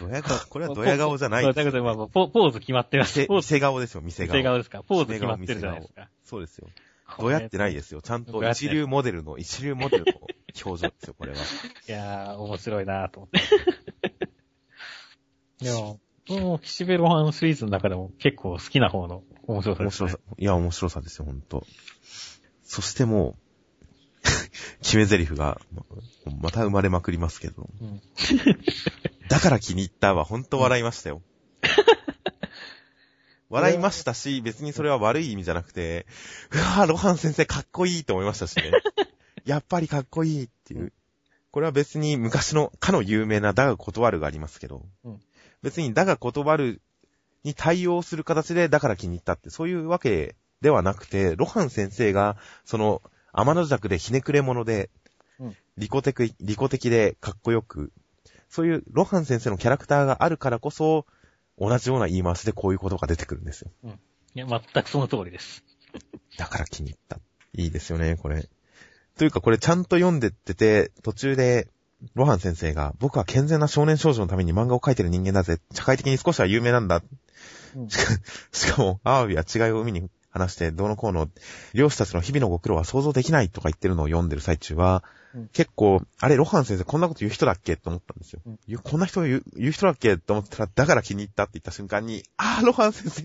[0.00, 1.80] ドヤ顔、これはドヤ顔じゃないです。
[1.80, 3.26] まあ、ポーズ決まってます。
[3.28, 4.36] 店顔ですよ、店顔。
[4.36, 4.82] 店顔ですか？
[4.82, 6.08] ポーズ決まってるじゃないですか。
[6.24, 6.68] そうですよ。
[7.18, 8.02] どうやってないですよ。
[8.02, 10.12] ちゃんと一流モデルの、一流モデルの
[10.64, 11.38] 表情ですよ、これは。
[11.38, 11.40] い
[11.90, 13.40] やー、面白いなーと思って。
[15.64, 20.06] でも、この岸辺露伴シリーズの中でも結構好きな方の面白さです、ね。
[20.06, 20.18] 面白さ。
[20.38, 21.64] いや、面白さですよ、ほんと。
[22.64, 23.36] そしても
[24.22, 24.26] う、
[24.82, 25.60] 決め台詞が、
[26.40, 27.68] また生まれまくりますけど。
[27.80, 28.00] うん、
[29.28, 31.22] だから気に入ったは、ほんと笑いましたよ。
[33.48, 36.06] 笑いましたし、別にそれは悪い意味じゃなくて、
[36.50, 38.72] うわぁ、ロハン先生かっこいいと思いましたしね。
[39.46, 40.92] やっぱりかっこいいっていう。
[41.52, 45.15] これは別に昔の、かの有名なだが断るがありますけど、うん、
[45.66, 46.80] 別にだが断る
[47.42, 53.02] に対応する形でだから気に入ったって、そういうわけでではなくて、ロハン先生が、その、
[53.32, 54.90] 天の弱でひねくれ者で、
[55.40, 57.92] うん、利己的、利己的でかっこよく、
[58.48, 61.04] そういうロハン先生のキャラクターがあるからこそ、
[61.58, 63.72] 同じような言い回しでこういうことが出てくるんですよ。
[63.82, 63.90] うん。
[63.90, 63.96] い
[64.34, 65.64] や、全くその通りです。
[66.38, 67.18] だから気に入った。
[67.54, 68.48] いいですよね、これ。
[69.18, 71.68] というか、これちゃんと読んでってて、途中で、
[72.14, 75.58] ロハン先生が、僕は健全な少年少女のために漫画を描いてる人間だぜ。
[75.72, 77.02] 社会的に少しは有名なんだ。
[77.74, 81.28] うん、しかも、アワビは違いを海に話して、どうのこうの、
[81.72, 85.04] 漁師たちの日々のご苦労は想像できないとか言ってるのを読んでる最中は、
[85.34, 88.40] うん、結構、あれ、ロハン先生こんなこと言う人だっけと思ったんですよ。
[88.46, 93.24] うん、こんな人言う言う人だっけと思ったら、だから気に入ったって言った瞬間に、あー、ロハン先生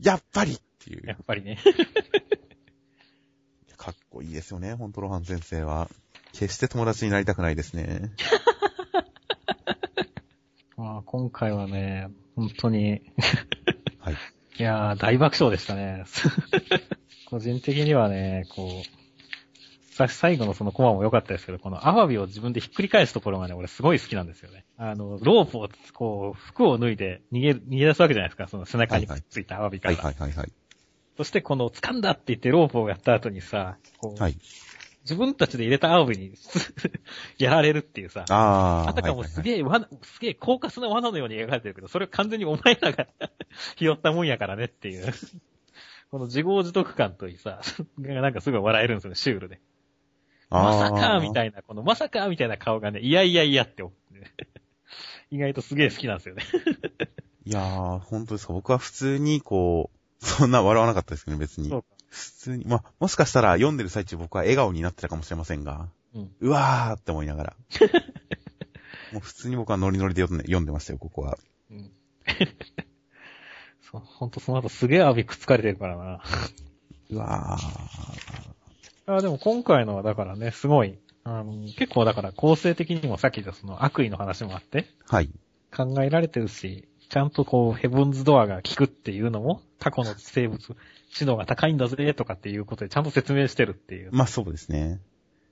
[0.00, 1.06] やっぱりっていう。
[1.06, 1.58] やっぱりね。
[3.76, 5.90] かっこいいですよね、ほんとロハン先生は。
[6.32, 8.12] 決して友達になりたくないですね。
[10.76, 13.02] まあ、今回はね、本当に
[14.00, 14.14] はい。
[14.58, 16.04] いやー、大爆笑でしたね。
[17.30, 24.64] 個人的にはね、こう、最後のそのコマも良かったですけど、このアワビを自分でひっくり返すところがね、俺すごい好きなんですよね。
[24.76, 29.94] あの、ロープを、こう、服を脱いで逃げ、逃げ出すわけじゃないですか、その背中にくっついたアワビから。
[29.94, 30.52] はいはいはいはい。
[31.16, 34.36] そしてこの掴んだって言ってロープをやった後にさ、こう、はい、
[35.02, 36.34] 自分たちで入れたアワビに
[37.38, 43.08] やられるっていうさ、ああたかもすげえ、はいはい、すげえ高カスな罠のように描かれてるけど、それは完全にお前らが
[43.76, 45.12] 拾ったもんやからねっていう
[46.10, 47.60] この自業自得感といいさ、
[47.98, 49.60] なんかすごい笑えるんですよね、シュールで。
[50.50, 54.32] まさかみたいな、このまさかみたいな顔がね、いやいやいやって思って、ね、
[55.30, 56.42] 意外とすげえ好きなんですよね
[57.44, 58.52] いやー、本当ですか。
[58.52, 61.70] 僕は普通にこう、そんな笑わなかったですけどね、別に。
[61.70, 61.88] そうか。
[62.12, 67.56] 普通に、まもしかしたら読んでる最中僕は笑顔になってたかもしれませんが、うん、うわーって思いながら。
[69.12, 71.38] もう普通に僕はノリノリで読んで読んでましたよ、ここは。
[71.70, 71.90] うん。
[73.90, 76.22] そう、ほんとその後すげえアビくっつかれてるからな。
[77.10, 79.16] うわー。
[79.16, 85.30] あでも今回のはだからね、すごい、あの、結構だから構成的にもさっきのその悪意の話もあって、はい。
[85.74, 90.76] 考えられてるし、ちゃんとこう、ヘブンズドアが効くっていうのも、過去の生物、
[91.12, 94.10] 知能が高いんだぜ、とかっていうことでちゃんと説明してるっていう。
[94.12, 95.00] まあそうですね。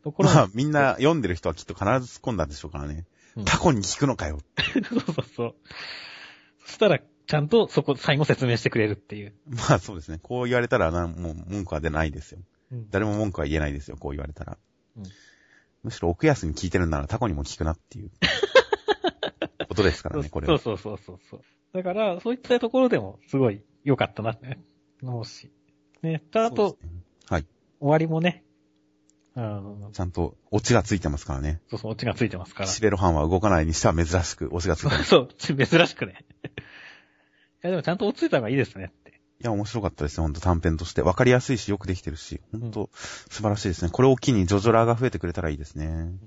[0.03, 3.05] ところまあみんな読んでる人はきっと必ず突っ込んだんでしょうからね。
[3.37, 4.40] うん、過去に聞くのかよ。
[4.88, 5.55] そうそうそう。
[6.64, 9.35] そしたら、ちゃんとそこ、最後説明してくれるっていう。
[9.46, 10.18] まあそうですね。
[10.23, 12.40] こう言われたらな、もう文句は出ないですよ。
[12.73, 14.57] うん、誰も文句は言えないですよ、こう言われたら。
[14.96, 15.05] うん、
[15.83, 18.11] むしろ奥安に聞いてるんならタコにも聞くなっていう。
[19.68, 20.59] ことですからね、これは。
[20.59, 21.42] そうそうそうそう。
[21.73, 24.57] だから、そういったところでも、すごい良かったなって思
[25.03, 25.51] うし。
[26.03, 26.89] ね、あと、ね、
[27.29, 27.47] はい。
[27.79, 28.45] 終わりもね、
[29.35, 31.61] あの、ちゃんと、オチがついてますからね。
[31.69, 32.69] そうそう、オチがついてますから。
[32.69, 35.05] シベロハンは動かないにしては珍しく、オチがついてます。
[35.11, 36.25] そう、珍しくね。
[36.45, 36.47] い
[37.63, 39.21] や、でもちゃんと落ち着いた方がいいですねって。
[39.41, 41.03] いや、面白かったですね、ほんと短編として。
[41.03, 43.91] わかりやすいし、よくできてるし、ほんと、素晴らしいですね。
[43.91, 45.87] これを機にジョジョラーが増えてくれたらいいですね。
[45.87, 46.21] うん、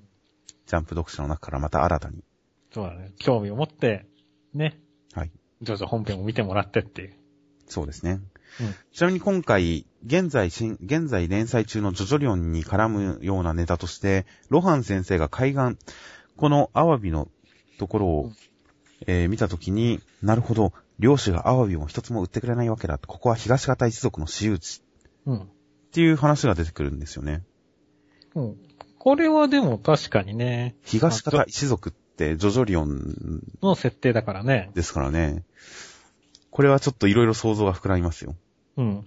[0.65, 2.23] ジャンプ読者の中からまた新たに。
[2.71, 3.11] そうだね。
[3.19, 4.07] 興味を持って、
[4.53, 4.79] ね。
[5.13, 5.31] はい。
[5.61, 7.13] ジョジョ本編を見てもらってっていう。
[7.67, 8.19] そうですね。
[8.59, 15.77] うん、ちなみに今回、現在、現在連載中のジョジョリオンに絡むようなネタとして、ロハン先生が海岸、
[16.37, 17.29] このアワビの
[17.79, 18.35] ところを、うん、
[19.07, 22.97] えー、見たときに、なるほど、漁師がアワビを一つも売ってくれないわけだ。
[22.97, 24.81] ここは東方一族の私有地。
[25.25, 25.37] うん。
[25.39, 25.45] っ
[25.91, 27.43] ていう話が出てくるんですよね。
[28.35, 28.57] うん。
[28.99, 30.75] これはでも確かにね。
[30.83, 34.69] 東方一族っってジョジョリオンの設定だからね。
[34.75, 35.43] ですからね。
[36.51, 38.35] これはちょっといろいろ想像が膨らみますよ。
[38.77, 39.05] うん。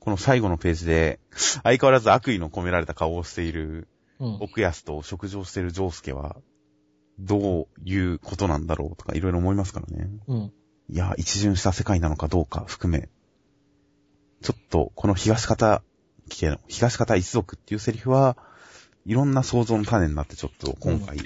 [0.00, 1.18] この最後のページで、
[1.62, 6.36] 相変わらず悪意の込められた顔をしている、奥安と食事をしているジョースケは、
[7.18, 10.10] どういうことなんだろうとかいろいろ思いますからね。
[10.26, 10.52] うん。
[10.90, 13.08] いや、一巡した世界なのかどうか含め、
[14.42, 15.82] ちょっとこの東方、
[16.28, 18.36] 東方一族っていうセリフは、
[19.06, 21.18] いろんな想像の種になってちょっと今回、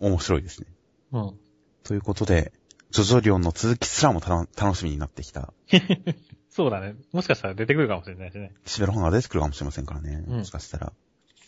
[0.00, 0.66] 面白いですね。
[1.12, 1.38] うん。
[1.82, 2.52] ということで、
[2.92, 5.52] ジョジョリオンの続きすらも楽しみになってきた。
[6.50, 6.94] そうだね。
[7.12, 8.52] もしかしたら出てくるかもしれないしね。
[8.66, 10.22] シベロハンが出てくるかもしれませんからね。
[10.28, 10.92] うん、もしかしたら。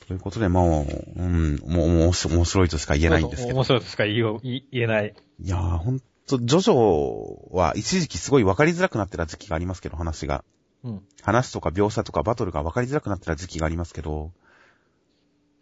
[0.09, 3.54] ということで、もう、うん、もう、もう面白いとしか言えないんですけど。
[3.54, 4.40] 面白いとしか言
[4.72, 5.14] えない。
[5.40, 10.45] いやー、ほんと、ジョジョは一時期すごい分かりづらくなってた時期がありますけど、話が。
[10.82, 11.03] うん。
[11.20, 14.32] 話とか描写とかバトルが分かりづらくなってた時期がありますけど、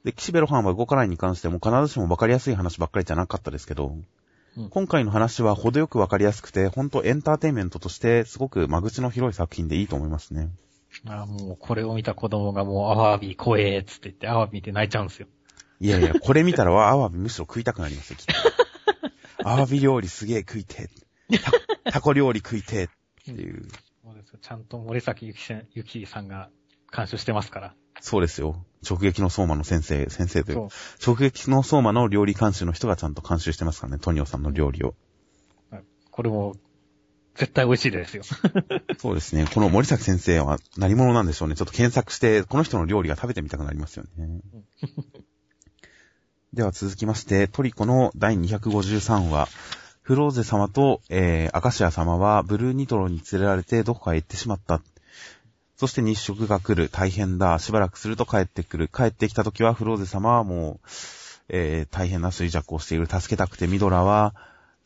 [0.05, 3.97] で、岸辺露伴は動かないに関しても必ずしも分かりやすい話ばっかりじゃなかったですけど、
[4.57, 10.51] うん、今回の話は程よく分かりやすくて、ほんとエンターテインメントとしてすごく間口の広い作品でいいと思いますね。
[11.07, 15.27] ああ、もうこれを見た子供がもうアワビ怖えーつって言ってアワビ見て泣いちゃうんですよ。
[15.81, 19.49] いやいや、これ見たらアワビむしろ食いたくなりますよ、きっと。
[19.49, 20.89] アワビ料理すげえ食いて
[21.91, 22.89] タコ料理食いてっ
[23.25, 23.67] ていう。
[24.05, 25.39] そうですちゃんと森崎ゆき
[25.75, 26.51] ゆきさんが
[26.95, 27.75] 監修してますから。
[28.01, 28.65] そうですよ。
[28.89, 30.69] 直撃の相馬の先生、先生という。
[31.05, 34.95] 直撃の相馬の料理監修の人がちゃんと監修してますからね、トニオさんの料理を。
[36.11, 36.57] これも、
[37.35, 38.23] 絶対美味しいですよ。
[38.99, 39.47] そうですね。
[39.53, 41.55] この森崎先生は何者なんでしょうね。
[41.55, 44.41] ちょっと検索して、この人の料理が食べてみたくなりますよね。
[46.53, 49.49] では続きまして、トリコの第253話、
[50.03, 54.83] フローゼ様と、えー、アカシア様はブルーニトロに連れられてどこかへ行ってしまった。
[55.83, 56.89] そして日食が来る。
[56.89, 57.59] 大変だ。
[57.59, 58.87] しばらくすると帰ってくる。
[58.87, 60.89] 帰ってきた時はフローゼ様はもう、
[61.49, 63.07] えー、大変な衰弱をしている。
[63.07, 64.33] 助けたくてミドラは、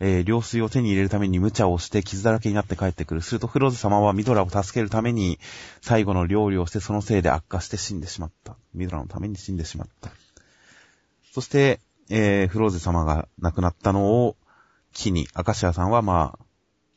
[0.00, 3.20] えー、両水を手に入れるために無茶をして傷だらけになって帰ってくる。
[3.20, 5.38] するとフローゼ様はミドラを助けるために
[5.82, 8.56] 最後の料理をしてそのせいで悪化して死んでしまった。
[8.72, 10.08] ミドラのために死んでしまった。
[11.30, 11.78] そして、
[12.08, 14.36] えー、フローゼ様が亡くなったのを
[14.94, 16.45] 機に、アカシアさんはまあ、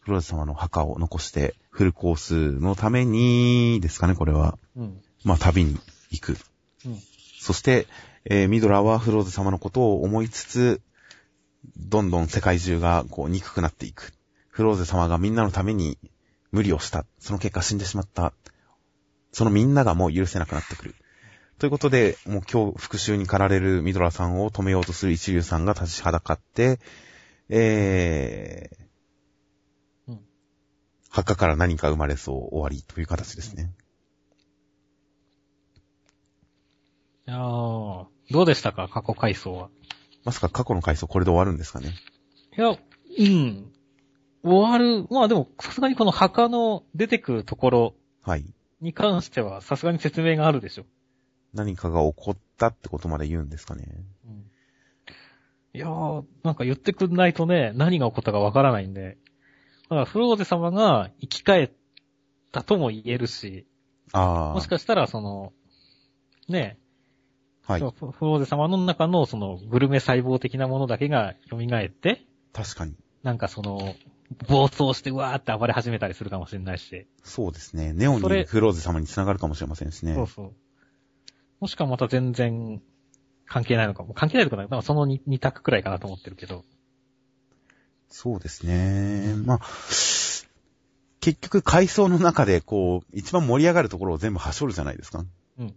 [0.10, 4.58] フローゼ様の墓を残してフルコースのためにですかね、これは。
[4.76, 5.78] うん、まあ、旅に
[6.10, 6.38] 行く。
[6.84, 6.98] うん、
[7.40, 7.86] そして、
[8.26, 10.82] えー、ミドラはフローゼ様のことを思いつつ、
[11.78, 14.14] どんどん世界中がこう憎くなっていく。
[14.48, 16.00] フローゼ様がみんなのために
[16.52, 17.06] 無理をした。
[17.20, 18.34] その結果死んでしまった。
[19.32, 20.96] そのみんながもう許せなくなってくる。
[21.60, 26.80] ということで、もう今日復讐に駆られるミドラさんを止めようとする一流さんが立ちはだかって、
[27.50, 28.89] えー、うん、
[31.10, 33.72] 墓から何か生まれそう終わりという形ですね。
[37.28, 38.88] いやー、どうでしたか？
[38.88, 39.70] 過去回想は。
[40.24, 41.94] まさか過去の回想これで終わるんですかね？
[42.58, 43.72] いや、うん。
[44.44, 45.08] 終わる。
[45.10, 47.94] まあでも、さすがにこの墓の出てくるところ。
[48.24, 48.46] はい。
[48.82, 50.86] に関しては、さすがに説明があるでしょ。
[51.54, 53.84] 何かが起こったってことまで言うんですかね？
[54.26, 54.46] うん。
[55.74, 59.18] いやー、なんか言ってくんないとね、何が起こったかわからないんで。
[59.90, 61.72] だから、フローゼ様が生き返っ
[62.52, 63.66] たとも言えるし。
[64.12, 64.54] ああ。
[64.54, 65.54] もしかしたら、その、
[66.48, 66.78] ね、
[67.70, 67.80] はい。
[67.82, 67.86] フ
[68.22, 72.96] ローゼ様の中のそのグルメ細胞的なものだけが蘇って、確かに。
[73.22, 73.96] なんかその、
[74.48, 77.08] 暴走してうわーって暴れ始めたりするかもしれないし。
[77.24, 77.94] そうですね。
[77.94, 80.14] ネオンにフローゼ様に繋がるかもしれませんしね。
[80.16, 80.54] そうそう。
[81.60, 82.82] もしくはまた全然
[83.46, 84.14] 関係ないのかも。
[84.14, 84.84] 関係ないとかない。
[84.84, 86.64] その 2, 2択くらいかなと思ってるけど。
[88.10, 89.36] そうですね。
[89.46, 89.60] まあ、
[91.20, 95.26] 結局階層の中でこう、一番盛り上がるところを全部はしょるじゃないですか。
[95.58, 95.76] うん。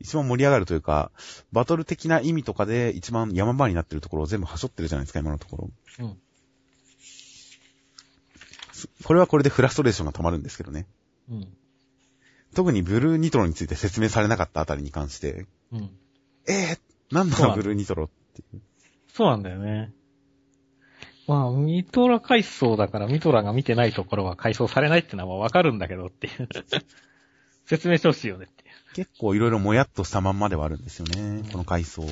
[0.00, 1.10] 一番盛り上がるというか、
[1.52, 5.70] バトル的な意味とかで一番山場になってるところを全部はしょってるじゃないですか、今のところ。
[6.00, 6.18] うん。
[9.04, 10.86] これはこれでフラストレーションが溜まるんですけどね。
[11.30, 11.48] うん。
[12.54, 15.46] 特にブルーニトロについて説明されなかったあたりに関して。
[15.72, 15.90] うん。
[16.46, 18.60] えー、なんだブルーニトロっていう。
[19.12, 19.92] そうなんだよね。
[21.28, 26.48] まあ、ミトラ階層だからミトラが見てないところは階層されないってのはわかるんだけどっていう。
[27.66, 28.94] 説明してほしいよねっていう。
[28.94, 32.02] 結構いろいろもやっとしたまんまではあるんですよね、この階層。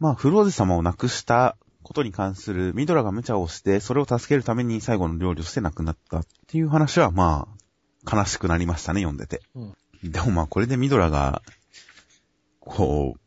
[0.00, 7.46] まあ、フローゼ様を亡くしたことに関するミドラが無茶をして、それを助けるために最後の料理をして亡くなったっていう話は、ま
[8.06, 9.42] あ、悲しくなりましたね、読んでて。
[9.54, 11.42] うん、でもまあ、これでミドラが、
[12.58, 13.20] こう、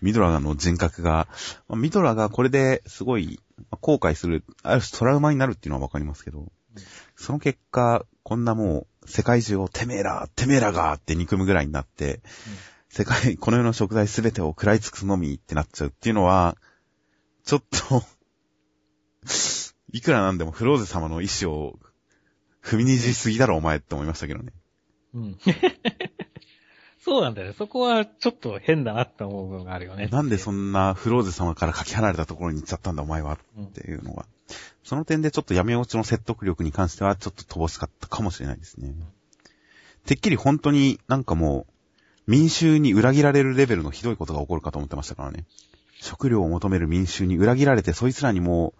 [0.00, 1.26] ミドラの人格が、
[1.66, 3.40] まあ、ミドラがこれですごい
[3.80, 6.50] 後悔する、ある種トラウマになるっていうのはわかりますけど、
[7.16, 12.20] その結果、こんなもう、世界中をてめえら、てめえらがって憎むぐらいになって、
[12.88, 16.56] 世界、この世の食材すべてを食らい尽くすのみってなっちゃうっていうのは、
[17.44, 18.04] ちょっと
[19.92, 21.78] いくらなんでもフローゼ様の意志を
[22.62, 24.52] 踏みにじりすぎだろお前って思いましたけどね。
[25.14, 25.38] うん。
[27.08, 27.54] そうなんだよね。
[27.56, 30.08] そこはちょっと変だなって思う部分があるよね。
[30.12, 34.26] なんでそんなフローゼ様からかけ離れたところに行っちゃったんだお前はっていうのは。
[34.84, 38.92] その点でちょっと闇落ちの説得力に関してはちょっと乏しかったかもしれないですね。
[40.04, 41.66] てっきり本当になんかも
[42.26, 45.46] う、民衆に裏切られるレベルのひどいことが起こるかと思ってましたからね。
[46.00, 48.74] 食料を求める民衆に裏切られて、そいつらにも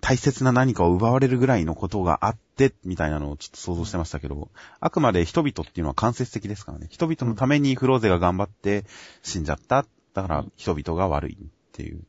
[0.00, 6.86] 大切な何かを奪われるぐらいのことがあって、みたいなのをちょっと想像してましたけど、あくまで人々っていうのは間接的ですからね。
[6.90, 8.84] 人々のためにフローゼが頑張って
[9.22, 9.86] 死んじゃった。
[10.14, 11.36] だから人々が悪いっ
[11.72, 12.00] ていう。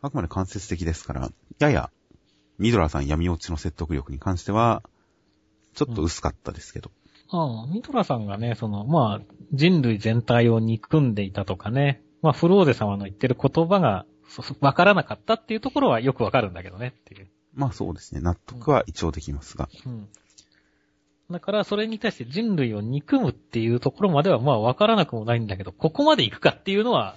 [0.00, 1.90] あくまで間接的ですから、やや
[2.58, 4.82] ミドラさん闇落ちの説得力に関しては、
[5.74, 6.90] ちょっと薄かったですけど。
[7.32, 14.06] うん、ああ、ミドラさんがね、その、まあ、人類全体を憎んでいたとかね、まあ、フローゼ様の言ってる言葉が、
[14.60, 17.28] わからなかったっていうところはよくわかるんだけどねっていう。
[17.54, 18.20] まあそうですね。
[18.20, 19.68] 納得は一応できますが。
[19.86, 20.08] うん。
[21.30, 27.16] だから、それに対して人類を憎むっていうところまでは、まあわからなくもないんだけど、ここまで行くかっていうのは、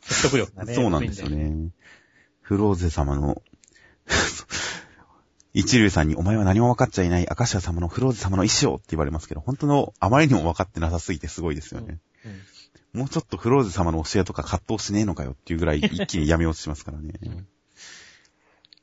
[0.00, 0.74] 説得力がね。
[0.74, 1.70] そうなんですよね。
[2.40, 3.42] フローゼ様の
[5.54, 12.00] 一流さんにお前は何も分かっちゃいない明石家様のフローズ様の意思をって言われますけど、本当のあまりにも分かってなさすぎてすごいですよね。
[12.24, 12.51] うんうん
[12.92, 17.14] もうちょっとフローズ様の教えとか葛藤しねえのかよっていうぐらい 一気に闇落ちしますからね。
[17.22, 17.46] うん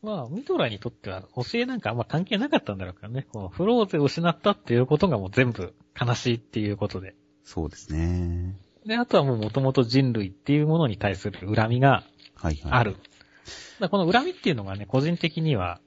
[0.02, 3.28] まあ、ミドラにとっては教えなんかあんま関係なかったんだろうからね。
[3.34, 7.16] このフローゼを失ったっていうことがもう全部悲しいっていうことで。
[7.44, 8.56] そうですね。
[8.86, 12.06] で、あとはもう元々人類っていうものに対する恨みがある。
[12.36, 12.62] はい
[13.82, 15.82] はい、この恨みっていうのがね、個人的には、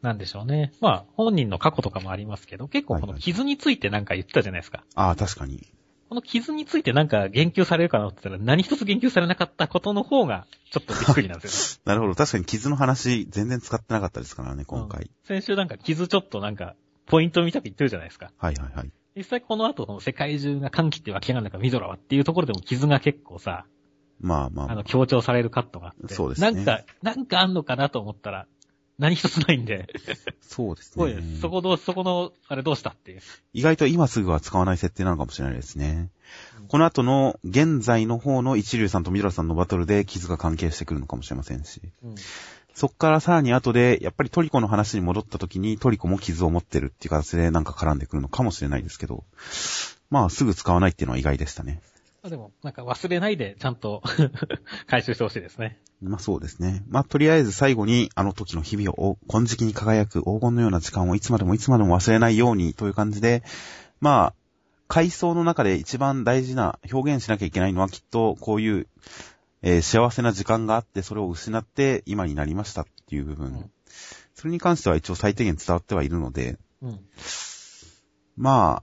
[0.00, 0.72] なんでしょうね。
[0.80, 4.78] まあ、本人の過去とかもありますけど、結構この傷についてなんか言ったじゃないですか。
[4.78, 5.66] はいはい、ああ、確かに。
[6.08, 12.14] この傷についてなんか言及されるかなって言ったら何一つ言及されなかったことの方がちょっとびっくりなんですよ、ね、 なるほど。
[12.14, 15.02] 確かに傷の話全然使ってなかったですからね、今回。
[15.02, 16.76] うん、先週なんか傷ちょっとなんか
[17.06, 18.32] ポイント見たく言ってるじゃないですか。
[18.38, 18.90] はいはいはい。
[19.16, 23.64] 実際この後、世界中が歓喜って湧き上がるのか、ミドラはっていうところでも傷が結構さ、
[24.20, 26.14] まあまあ、まあ、あの、強調されるカットがあって。
[26.14, 26.52] そうですね。
[26.52, 28.46] なんか、なんかあんのかなと思ったら、
[28.98, 29.88] 何一つないんで。
[30.40, 31.22] そうですね。
[31.40, 33.20] そこどう、そこの、あれどうしたっていう。
[33.52, 36.08] 意外と今すぐは使わない設定なのかもしれないですね。
[36.60, 41.82] うん、この後の、現在の方の一流さんとミドラさんのバトルで傷が関係してくるのかもしれませんし。
[42.02, 42.14] うん、
[42.74, 49.24] そっからさらに後で、やっぱりトリコの話に戻った時にトリコも傷を持ってるっていう形でなんか絡んでくるのかもしれないですけど、
[50.08, 51.82] まあすぐ使わないっていうのは意外でしたね。
[52.30, 54.02] でも、なんか忘れないでちゃんと
[54.86, 55.80] 回収してほしいですね。
[56.00, 56.84] まあそうですね。
[56.88, 63.42] まあとりあえず最後にあの時の日々を金色に輝く黄金のような時間をいつまでもいつまでも忘れないようにという感じで、
[64.00, 64.34] まあ、
[64.88, 68.88] 階層の中で一番大事な表現しなきゃいけないのはきっとこういう、
[69.62, 73.46] えー、幸せな時間があってそれを失って今になりましたっていう部分。
[73.46, 73.70] うん、
[74.34, 77.00] それに関しては一応最低限伝わってはいるので、うん、
[78.36, 78.82] ま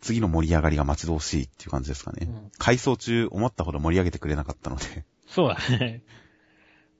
[0.00, 2.26] 次の盛り上がりが待ち遠しいっていう感じですかね。
[2.28, 5.04] うん、回想中思ったほど盛り上げてくれなかったので。
[5.28, 6.02] そうだね。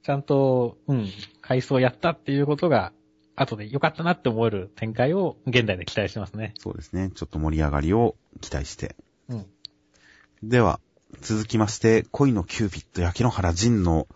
[0.03, 1.07] ちゃんと、うん、
[1.41, 2.93] 回想やったっていうことが、
[3.35, 6.53] 後で良かったなって思える展開を現代で期待してますね。
[6.59, 7.09] そうですね。
[7.13, 8.95] ちょっと盛り上がりを期待して。
[9.29, 9.45] うん。
[10.43, 10.79] では、
[11.21, 14.07] 続きまして、恋のキューピット焼き野原仁の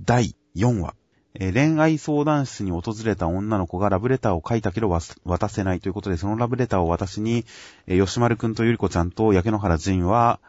[0.00, 0.94] 第4話。
[1.40, 4.88] え、恋愛相談室に訪れた女の子がラブレターを書いたけど
[5.24, 7.44] 渡せないということで、そのラブレターを私に、
[7.86, 10.40] え、吉丸くんとゆりこちゃんと焼け野原仁は、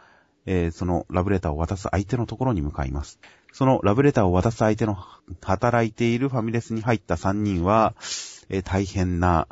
[0.45, 3.19] えー、そのラブレターを渡す相手のところに向かいます。
[3.51, 4.97] そのラブレターを渡す相手の
[5.41, 7.95] 働いているファミレスに入った3人は、
[8.49, 9.47] えー、大変な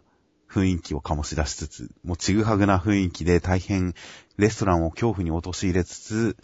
[0.50, 3.94] 雰囲気を醸し出しつつ、もうちぐはぐな雰囲気で大変
[4.38, 6.38] レストランを恐怖に陥れつつ、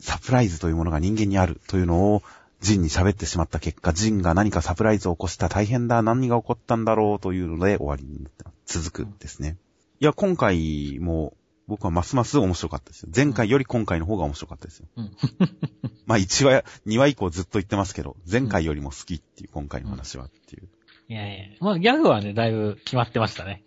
[0.00, 2.22] サプライズというものが人間にあるというのを
[2.60, 8.26] ジンに喋ってしまった結果、ジンが何かサプライズを起こした大変だ、何が起こったんだろうというので終わりに
[8.66, 9.56] 続くですね。
[10.00, 11.34] いや、今回も
[11.70, 13.10] 僕はますます面白かったですよ。
[13.14, 14.88] 前回より今回の方が面白かったですよ。
[14.96, 15.16] うん、
[16.04, 20.68] まあ1話、2話以降ずっと言ってますけど、前回よりも好きっていう、今回の話はっていう。
[21.08, 23.62] いやいや、まあギャグはね、だいぶ決まってましたね。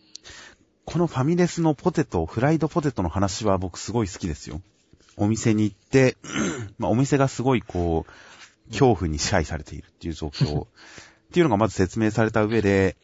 [0.86, 4.62] このファミレスのポテト、フライドポテトの話は僕すごい好きですよ。
[5.16, 6.18] お店に行って、
[6.78, 8.12] まあお店がすごいこう、
[8.70, 10.68] 恐怖に支配されているっていう状況っ
[11.34, 12.96] ていうのがまず説明された上で、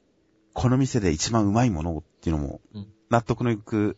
[0.53, 2.61] この店で一番うまいものっていうのも、
[3.09, 3.97] 納得のいく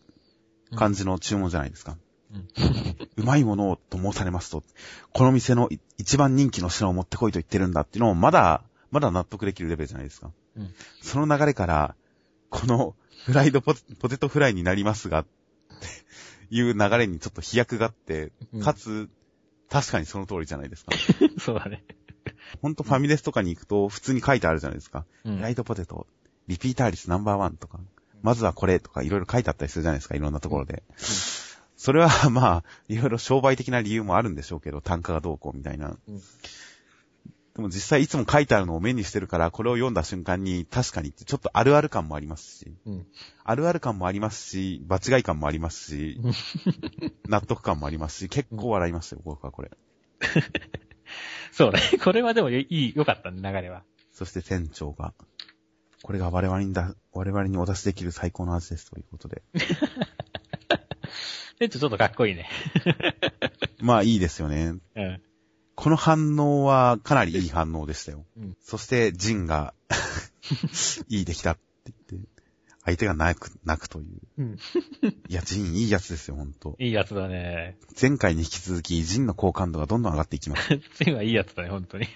[0.76, 1.98] 感じの注文じゃないですか。
[3.18, 4.64] うまいものをと申されますと、
[5.12, 10.32] この店の一番人気の品を持ってこいと言ってるんだっていうのもまだ、まだ納得できるレベルじゃないですか。
[10.56, 11.96] うん、その流れから、
[12.50, 12.96] この
[13.26, 18.32] フライドポテトフライになりますが、っていう流れにちょっと飛躍があって、
[18.62, 19.10] かつ、
[19.72, 20.92] 確かにその通りじゃないですか。
[21.40, 21.84] そうだね。
[22.62, 25.06] ほんとファミレスとかに行くと普通に書いてあるじゃないですか。
[25.24, 26.06] うん、ライトポテト、
[26.48, 27.80] リピーター率ナンバーワンとか、
[28.22, 30.84] まずはこれとかいろいろ書いてあったりするじゃないですか、いろんなところで。
[30.90, 30.96] うん、
[31.78, 35.98] それはまあ、いろいろ商売的な理由もあるんでしょうけど、単価がどうこうみたいな。
[36.08, 36.22] うん
[37.56, 43.06] でも実際いつも書いてあるのを目にしてるから、これを読んだ瞬間に確かにってちょっとあるある感もありますし、うん、
[43.44, 46.22] あるある感もありますし、場違い感もありますし、
[47.28, 49.72] 納得感もありますし、結構笑いましたよ、僕はこれ。
[51.52, 51.82] そうね。
[52.02, 53.84] これはでもいい、良かったね、流れは。
[54.14, 55.14] そして店長が、
[56.04, 59.44] これが我々にだ、我々にお出しできる最高の味ですということで。
[61.60, 62.50] 店長ちょっとかっこいいね。
[63.82, 64.76] まあいいですよね。
[64.96, 65.22] うん。
[65.82, 68.24] この反応はかなりいい反応でしたよ。
[68.38, 69.74] うん、そして、ジンが
[71.10, 72.30] いい出来だって言って、
[72.86, 74.22] 相手が泣く、泣くという。
[74.38, 74.60] うん、
[75.28, 76.76] いや、ジンいいやつですよ、ほんと。
[76.78, 77.80] いいやつだね。
[78.00, 80.70] 前回に引き続き、ジンの好感度がどんどん上がっていきます。
[81.04, 82.08] ジンはいいやつだね、ほんとに。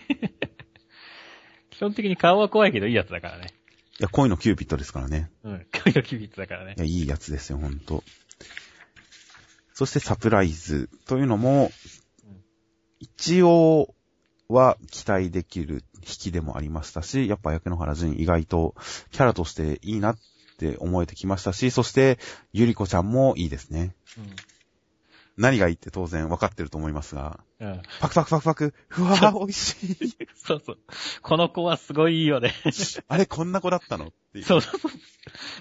[1.72, 3.47] 基本的に顔は怖いけどいいやつだからね。
[3.99, 5.32] いや、恋のキューピットですからね。
[5.43, 6.76] うん、恋のキューピットだからね。
[6.78, 8.03] いや、いいやつですよ、ほんと。
[9.74, 11.72] そしてサプライズというのも、
[13.00, 13.93] 一応
[14.48, 18.76] は期待できる引きでもありましたし、やっぱ焼け野原ジン意外と
[19.12, 20.18] キャラとしていいなっ
[20.58, 22.20] て思えてきましたし、そして、
[22.54, 23.96] ゆりこちゃんもいいですね。
[24.18, 24.55] うん
[25.38, 27.41] 何がいいって当然分かってると思いますが。
[27.59, 27.81] うん。
[27.99, 28.73] パクパクパクパク。
[28.88, 30.17] ふわー、美味しい。
[30.36, 30.77] そうそう。
[31.21, 32.53] この子はすごいいいよね。
[33.09, 34.05] あれ、こんな子だったの？
[34.07, 34.45] っていう。
[34.45, 34.91] そうそうそう。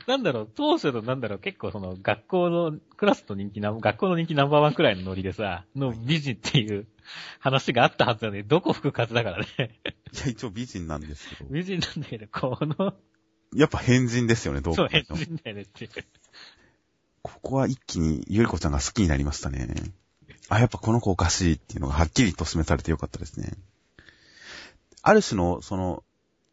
[0.06, 6.86] なんだろう、当初のなんだろう、結構その学校の、クラスの人気な、学校の人気ナンバーワンくらいのノリでさ、の美人っていう
[7.40, 8.44] 話があったはずだね。
[8.44, 9.46] どこ吹く数だからね。
[10.12, 11.50] いや、一応美人なんですけど。
[11.50, 12.94] 美人なんだけど、この。
[13.56, 15.90] やっぱ変人ですよね、どうそう、変人だよねっていう。
[17.24, 19.66] ここは一気にゆりこちゃんが好きになりましたね。
[20.50, 23.54] あ、やっぱこの子おかしいっていうのがはっきりと示されてよかったですね。
[25.00, 26.04] ある種の、その、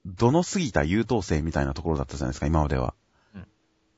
[0.06, 2.94] どの過ぎた優等生みたいなところだったじゃないですか、今までは。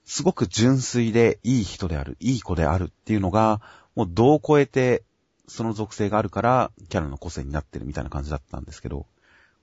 [0.04, 3.62] すごく純粋でいい人である、いい子であるっていうのが、
[3.96, 5.04] もうどう超えて、
[5.48, 9.06] その属性があるから、キャラの個性になってるみたいな感じだったんですけど、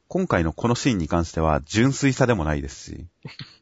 [0.06, 3.06] 今回のこのシーンに関しては、純粋さでもないですし、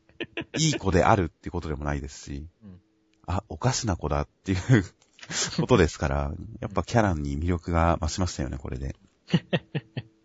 [0.58, 2.80] いい子であるっていうことでもないですし、うん
[3.28, 4.84] あ、おかしな子だっていう
[5.60, 8.96] ことですから、やっぱキャラに魅力が増しましたよね、これで。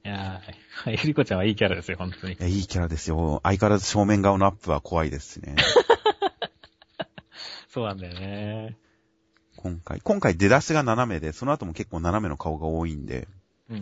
[0.06, 2.34] いやー、ゆりこちゃんはいいキャラですよ、本当に。
[2.34, 3.41] いや、いいキャラですよ。
[3.43, 5.56] 相変わらず正面顔のアップは怖いですしね。
[7.68, 8.78] そうなんだよね。
[9.58, 13.28] 今回、今回出だしが斜めで、その後も結構斜めの顔が多いんで、
[13.70, 13.82] うん、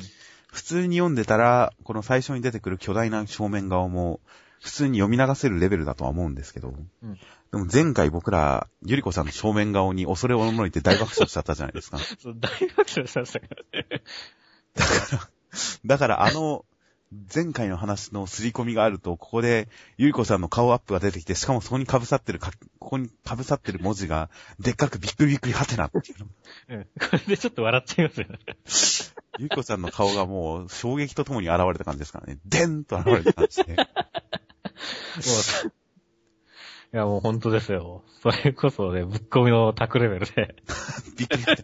[0.51, 4.19] 普通に読んでたら、この最初に出てくる巨大な正面顔も、
[4.61, 7.19] 普通に読み流せるレベルだとは思うんですけど、うん、
[7.51, 11.97] でも前回僕ら、ゆりこさんの正面顔に恐れをのいて大爆笑しちゃったじゃないですか。
[12.19, 14.03] そう、大爆笑しましたからね。
[14.73, 15.29] だから、
[15.85, 16.65] だからあの、
[17.33, 24.29] 前回の話の刷り込みがあると、ここで、ゆりこさんの顔アップが出てきて、しかもそこに被さってるか、ここに被さってる文字が、
[24.61, 26.27] でっかくびっくりびっくりはてなっていうの。
[26.69, 26.83] うん。
[26.83, 28.39] これでちょっと笑っちゃいますよね。
[29.39, 32.39] ゆりこさんの顔がもう、衝撃とともに現れた感じですからね。
[32.45, 33.75] でんと現れた感じで。
[33.75, 35.73] もう
[36.93, 38.03] いや、もう本当ですよ。
[38.21, 40.55] それこそね、ぶっ込みのタクレベルで。
[41.17, 41.55] びっくりした。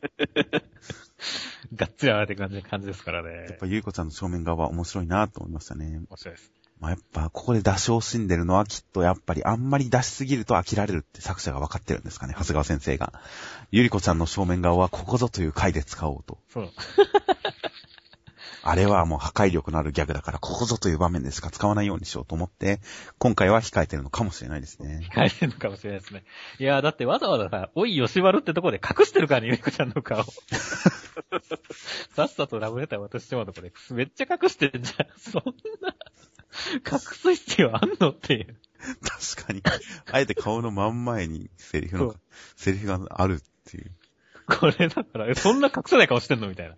[1.75, 3.45] がっつり洗われて感じ感じですからね。
[3.49, 5.99] やっぱゆいこちゃんの正面側は面白いなと思いましたね。
[6.09, 6.51] 面白いです。
[6.79, 13.13] まあ、やっぱ、ここで出し惜しんでるのはきっとやっぱりあんまり出しすぎると飽きられるって作者が分かってるんですかね、長谷川先生が。
[13.71, 16.37] ゆりこちゃんの正面側はここぞという回で使おうと。
[16.53, 16.71] そう。
[18.69, 22.81] あれはもう破壊力のあるギャグだから、ここぞという場面でしか使わないようにしようと思って、
[23.17, 25.07] 今回は控えてるのかもしれないですね。
[25.13, 26.25] 控えてるのかもしれないですね。
[26.59, 30.21] いやだってわざわざさ、おい吉丸ってとこで隠してるからね、ゆりこちゃんの顔。
[32.13, 35.07] さっさとラブレター渡してもらうとこれ、めっちゃ隠してんじゃん。
[35.17, 35.43] そん
[35.81, 35.95] な、
[36.73, 38.57] 隠す必要あんのっていう。
[39.01, 39.63] 確かに。
[40.11, 42.15] あえて顔の真ん前にセリフの、
[42.57, 43.91] セリフがあるっていう。
[44.45, 46.75] これだから、そんな隠せない顔してんのみたいな。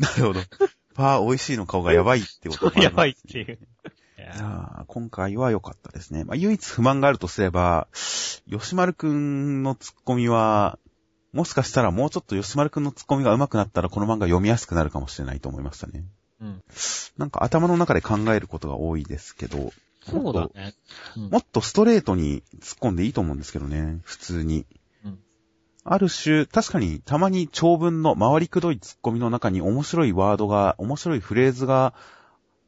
[0.00, 0.40] なるほど。
[0.94, 3.58] パー美味しいの顔がやばいってことやばいっていう。
[4.18, 6.24] いや今回は良かったですね。
[6.24, 7.86] まあ、唯一不満があるとすれば、
[8.50, 10.78] 吉丸くんのツッコミは、
[11.32, 16.04] もしかしたらもうちょっと吉丸くんのツッコミが上手くなったらこの漫画読みやすくなるかもしれないと思いましたね。
[16.40, 16.62] うん。
[17.16, 19.72] なんか頭の中で考えることが多いですけど、
[20.04, 20.74] そうだね、
[21.16, 24.66] うん、もっとストレートに突っ込んでいいと思うんですけどね、普通に。
[25.90, 31.94] ある種、確かにたまに長文の回りくどいツッコミの中に面白いワードが、面白いフレーズが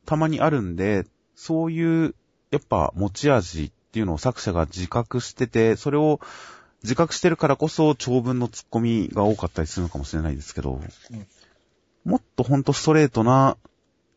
[0.06, 2.14] たまにあるんで、そういう、
[2.50, 6.20] やっぱ持ち味っていうのを作者が自覚してて、それを
[6.82, 10.80] 自覚してるからこそ長文のツッコミが多かったりするのかもしれないですけど、
[12.04, 13.56] もっとほんとストレートな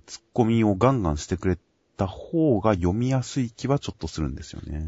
[0.06, 1.58] ツッコミをガンガンしてくれ
[1.98, 4.88] た方が読みやすい気はちょっとするんですよね。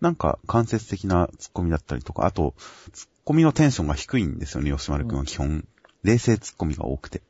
[0.00, 2.54] なんか間接的なツッコミだったりとか、あと、
[2.92, 5.48] ツッコミのテンションが低いんですよね、吉丸くんは基本。
[5.48, 5.68] うん、
[6.02, 7.22] 冷静ツッコミが多くて。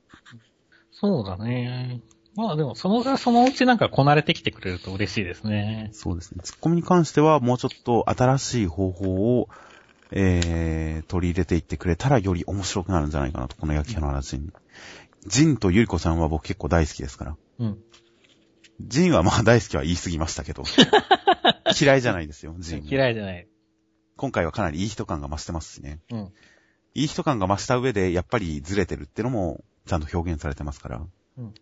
[0.93, 2.01] そうだね。
[2.37, 5.91] まあでも、その、そのうちなんかこなれてきてくれると嬉しいですね。
[5.93, 6.41] そうですね。
[6.43, 9.49] ツッコミに関してはもうちょっと新しい方法を、
[10.11, 14.53] えー、取り入れていってくれたらより面白くなるんじゃないかなと、この焼き花のジン。
[15.27, 17.37] ジンとゆりこさんは僕結構大好きですから。
[17.61, 17.79] うん。
[18.81, 20.65] ジンはまあ大好きは言い過ぎましたけど。
[21.81, 22.85] 嫌いじゃないですよ、ジン。
[22.85, 23.47] 嫌いじゃない。
[24.17, 26.01] 今回はかなりいい人感が増してますしね。
[26.11, 26.33] うん。
[26.95, 31.03] いい人感が増した上で、やっぱりずれてるってのも、ちゃんと表現されてますから。
[31.39, 31.55] うん。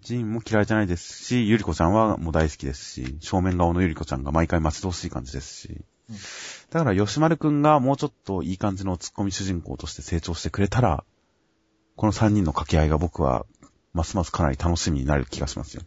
[0.00, 5.84] ジンも嫌いじゃないですし、ゆりこちゃんはもう大好きですし、正面顔のゆりこちゃんが毎回待ち遠しい感じですし。
[6.10, 6.16] うん、
[6.70, 11.04] だから、吉丸くんがもうちょっといい感じのツッコミ主人公として成長してくれたら、
[11.94, 13.46] この三人の掛け合いが僕は、
[13.92, 15.82] ますますかなり楽しみになる気がしますよ。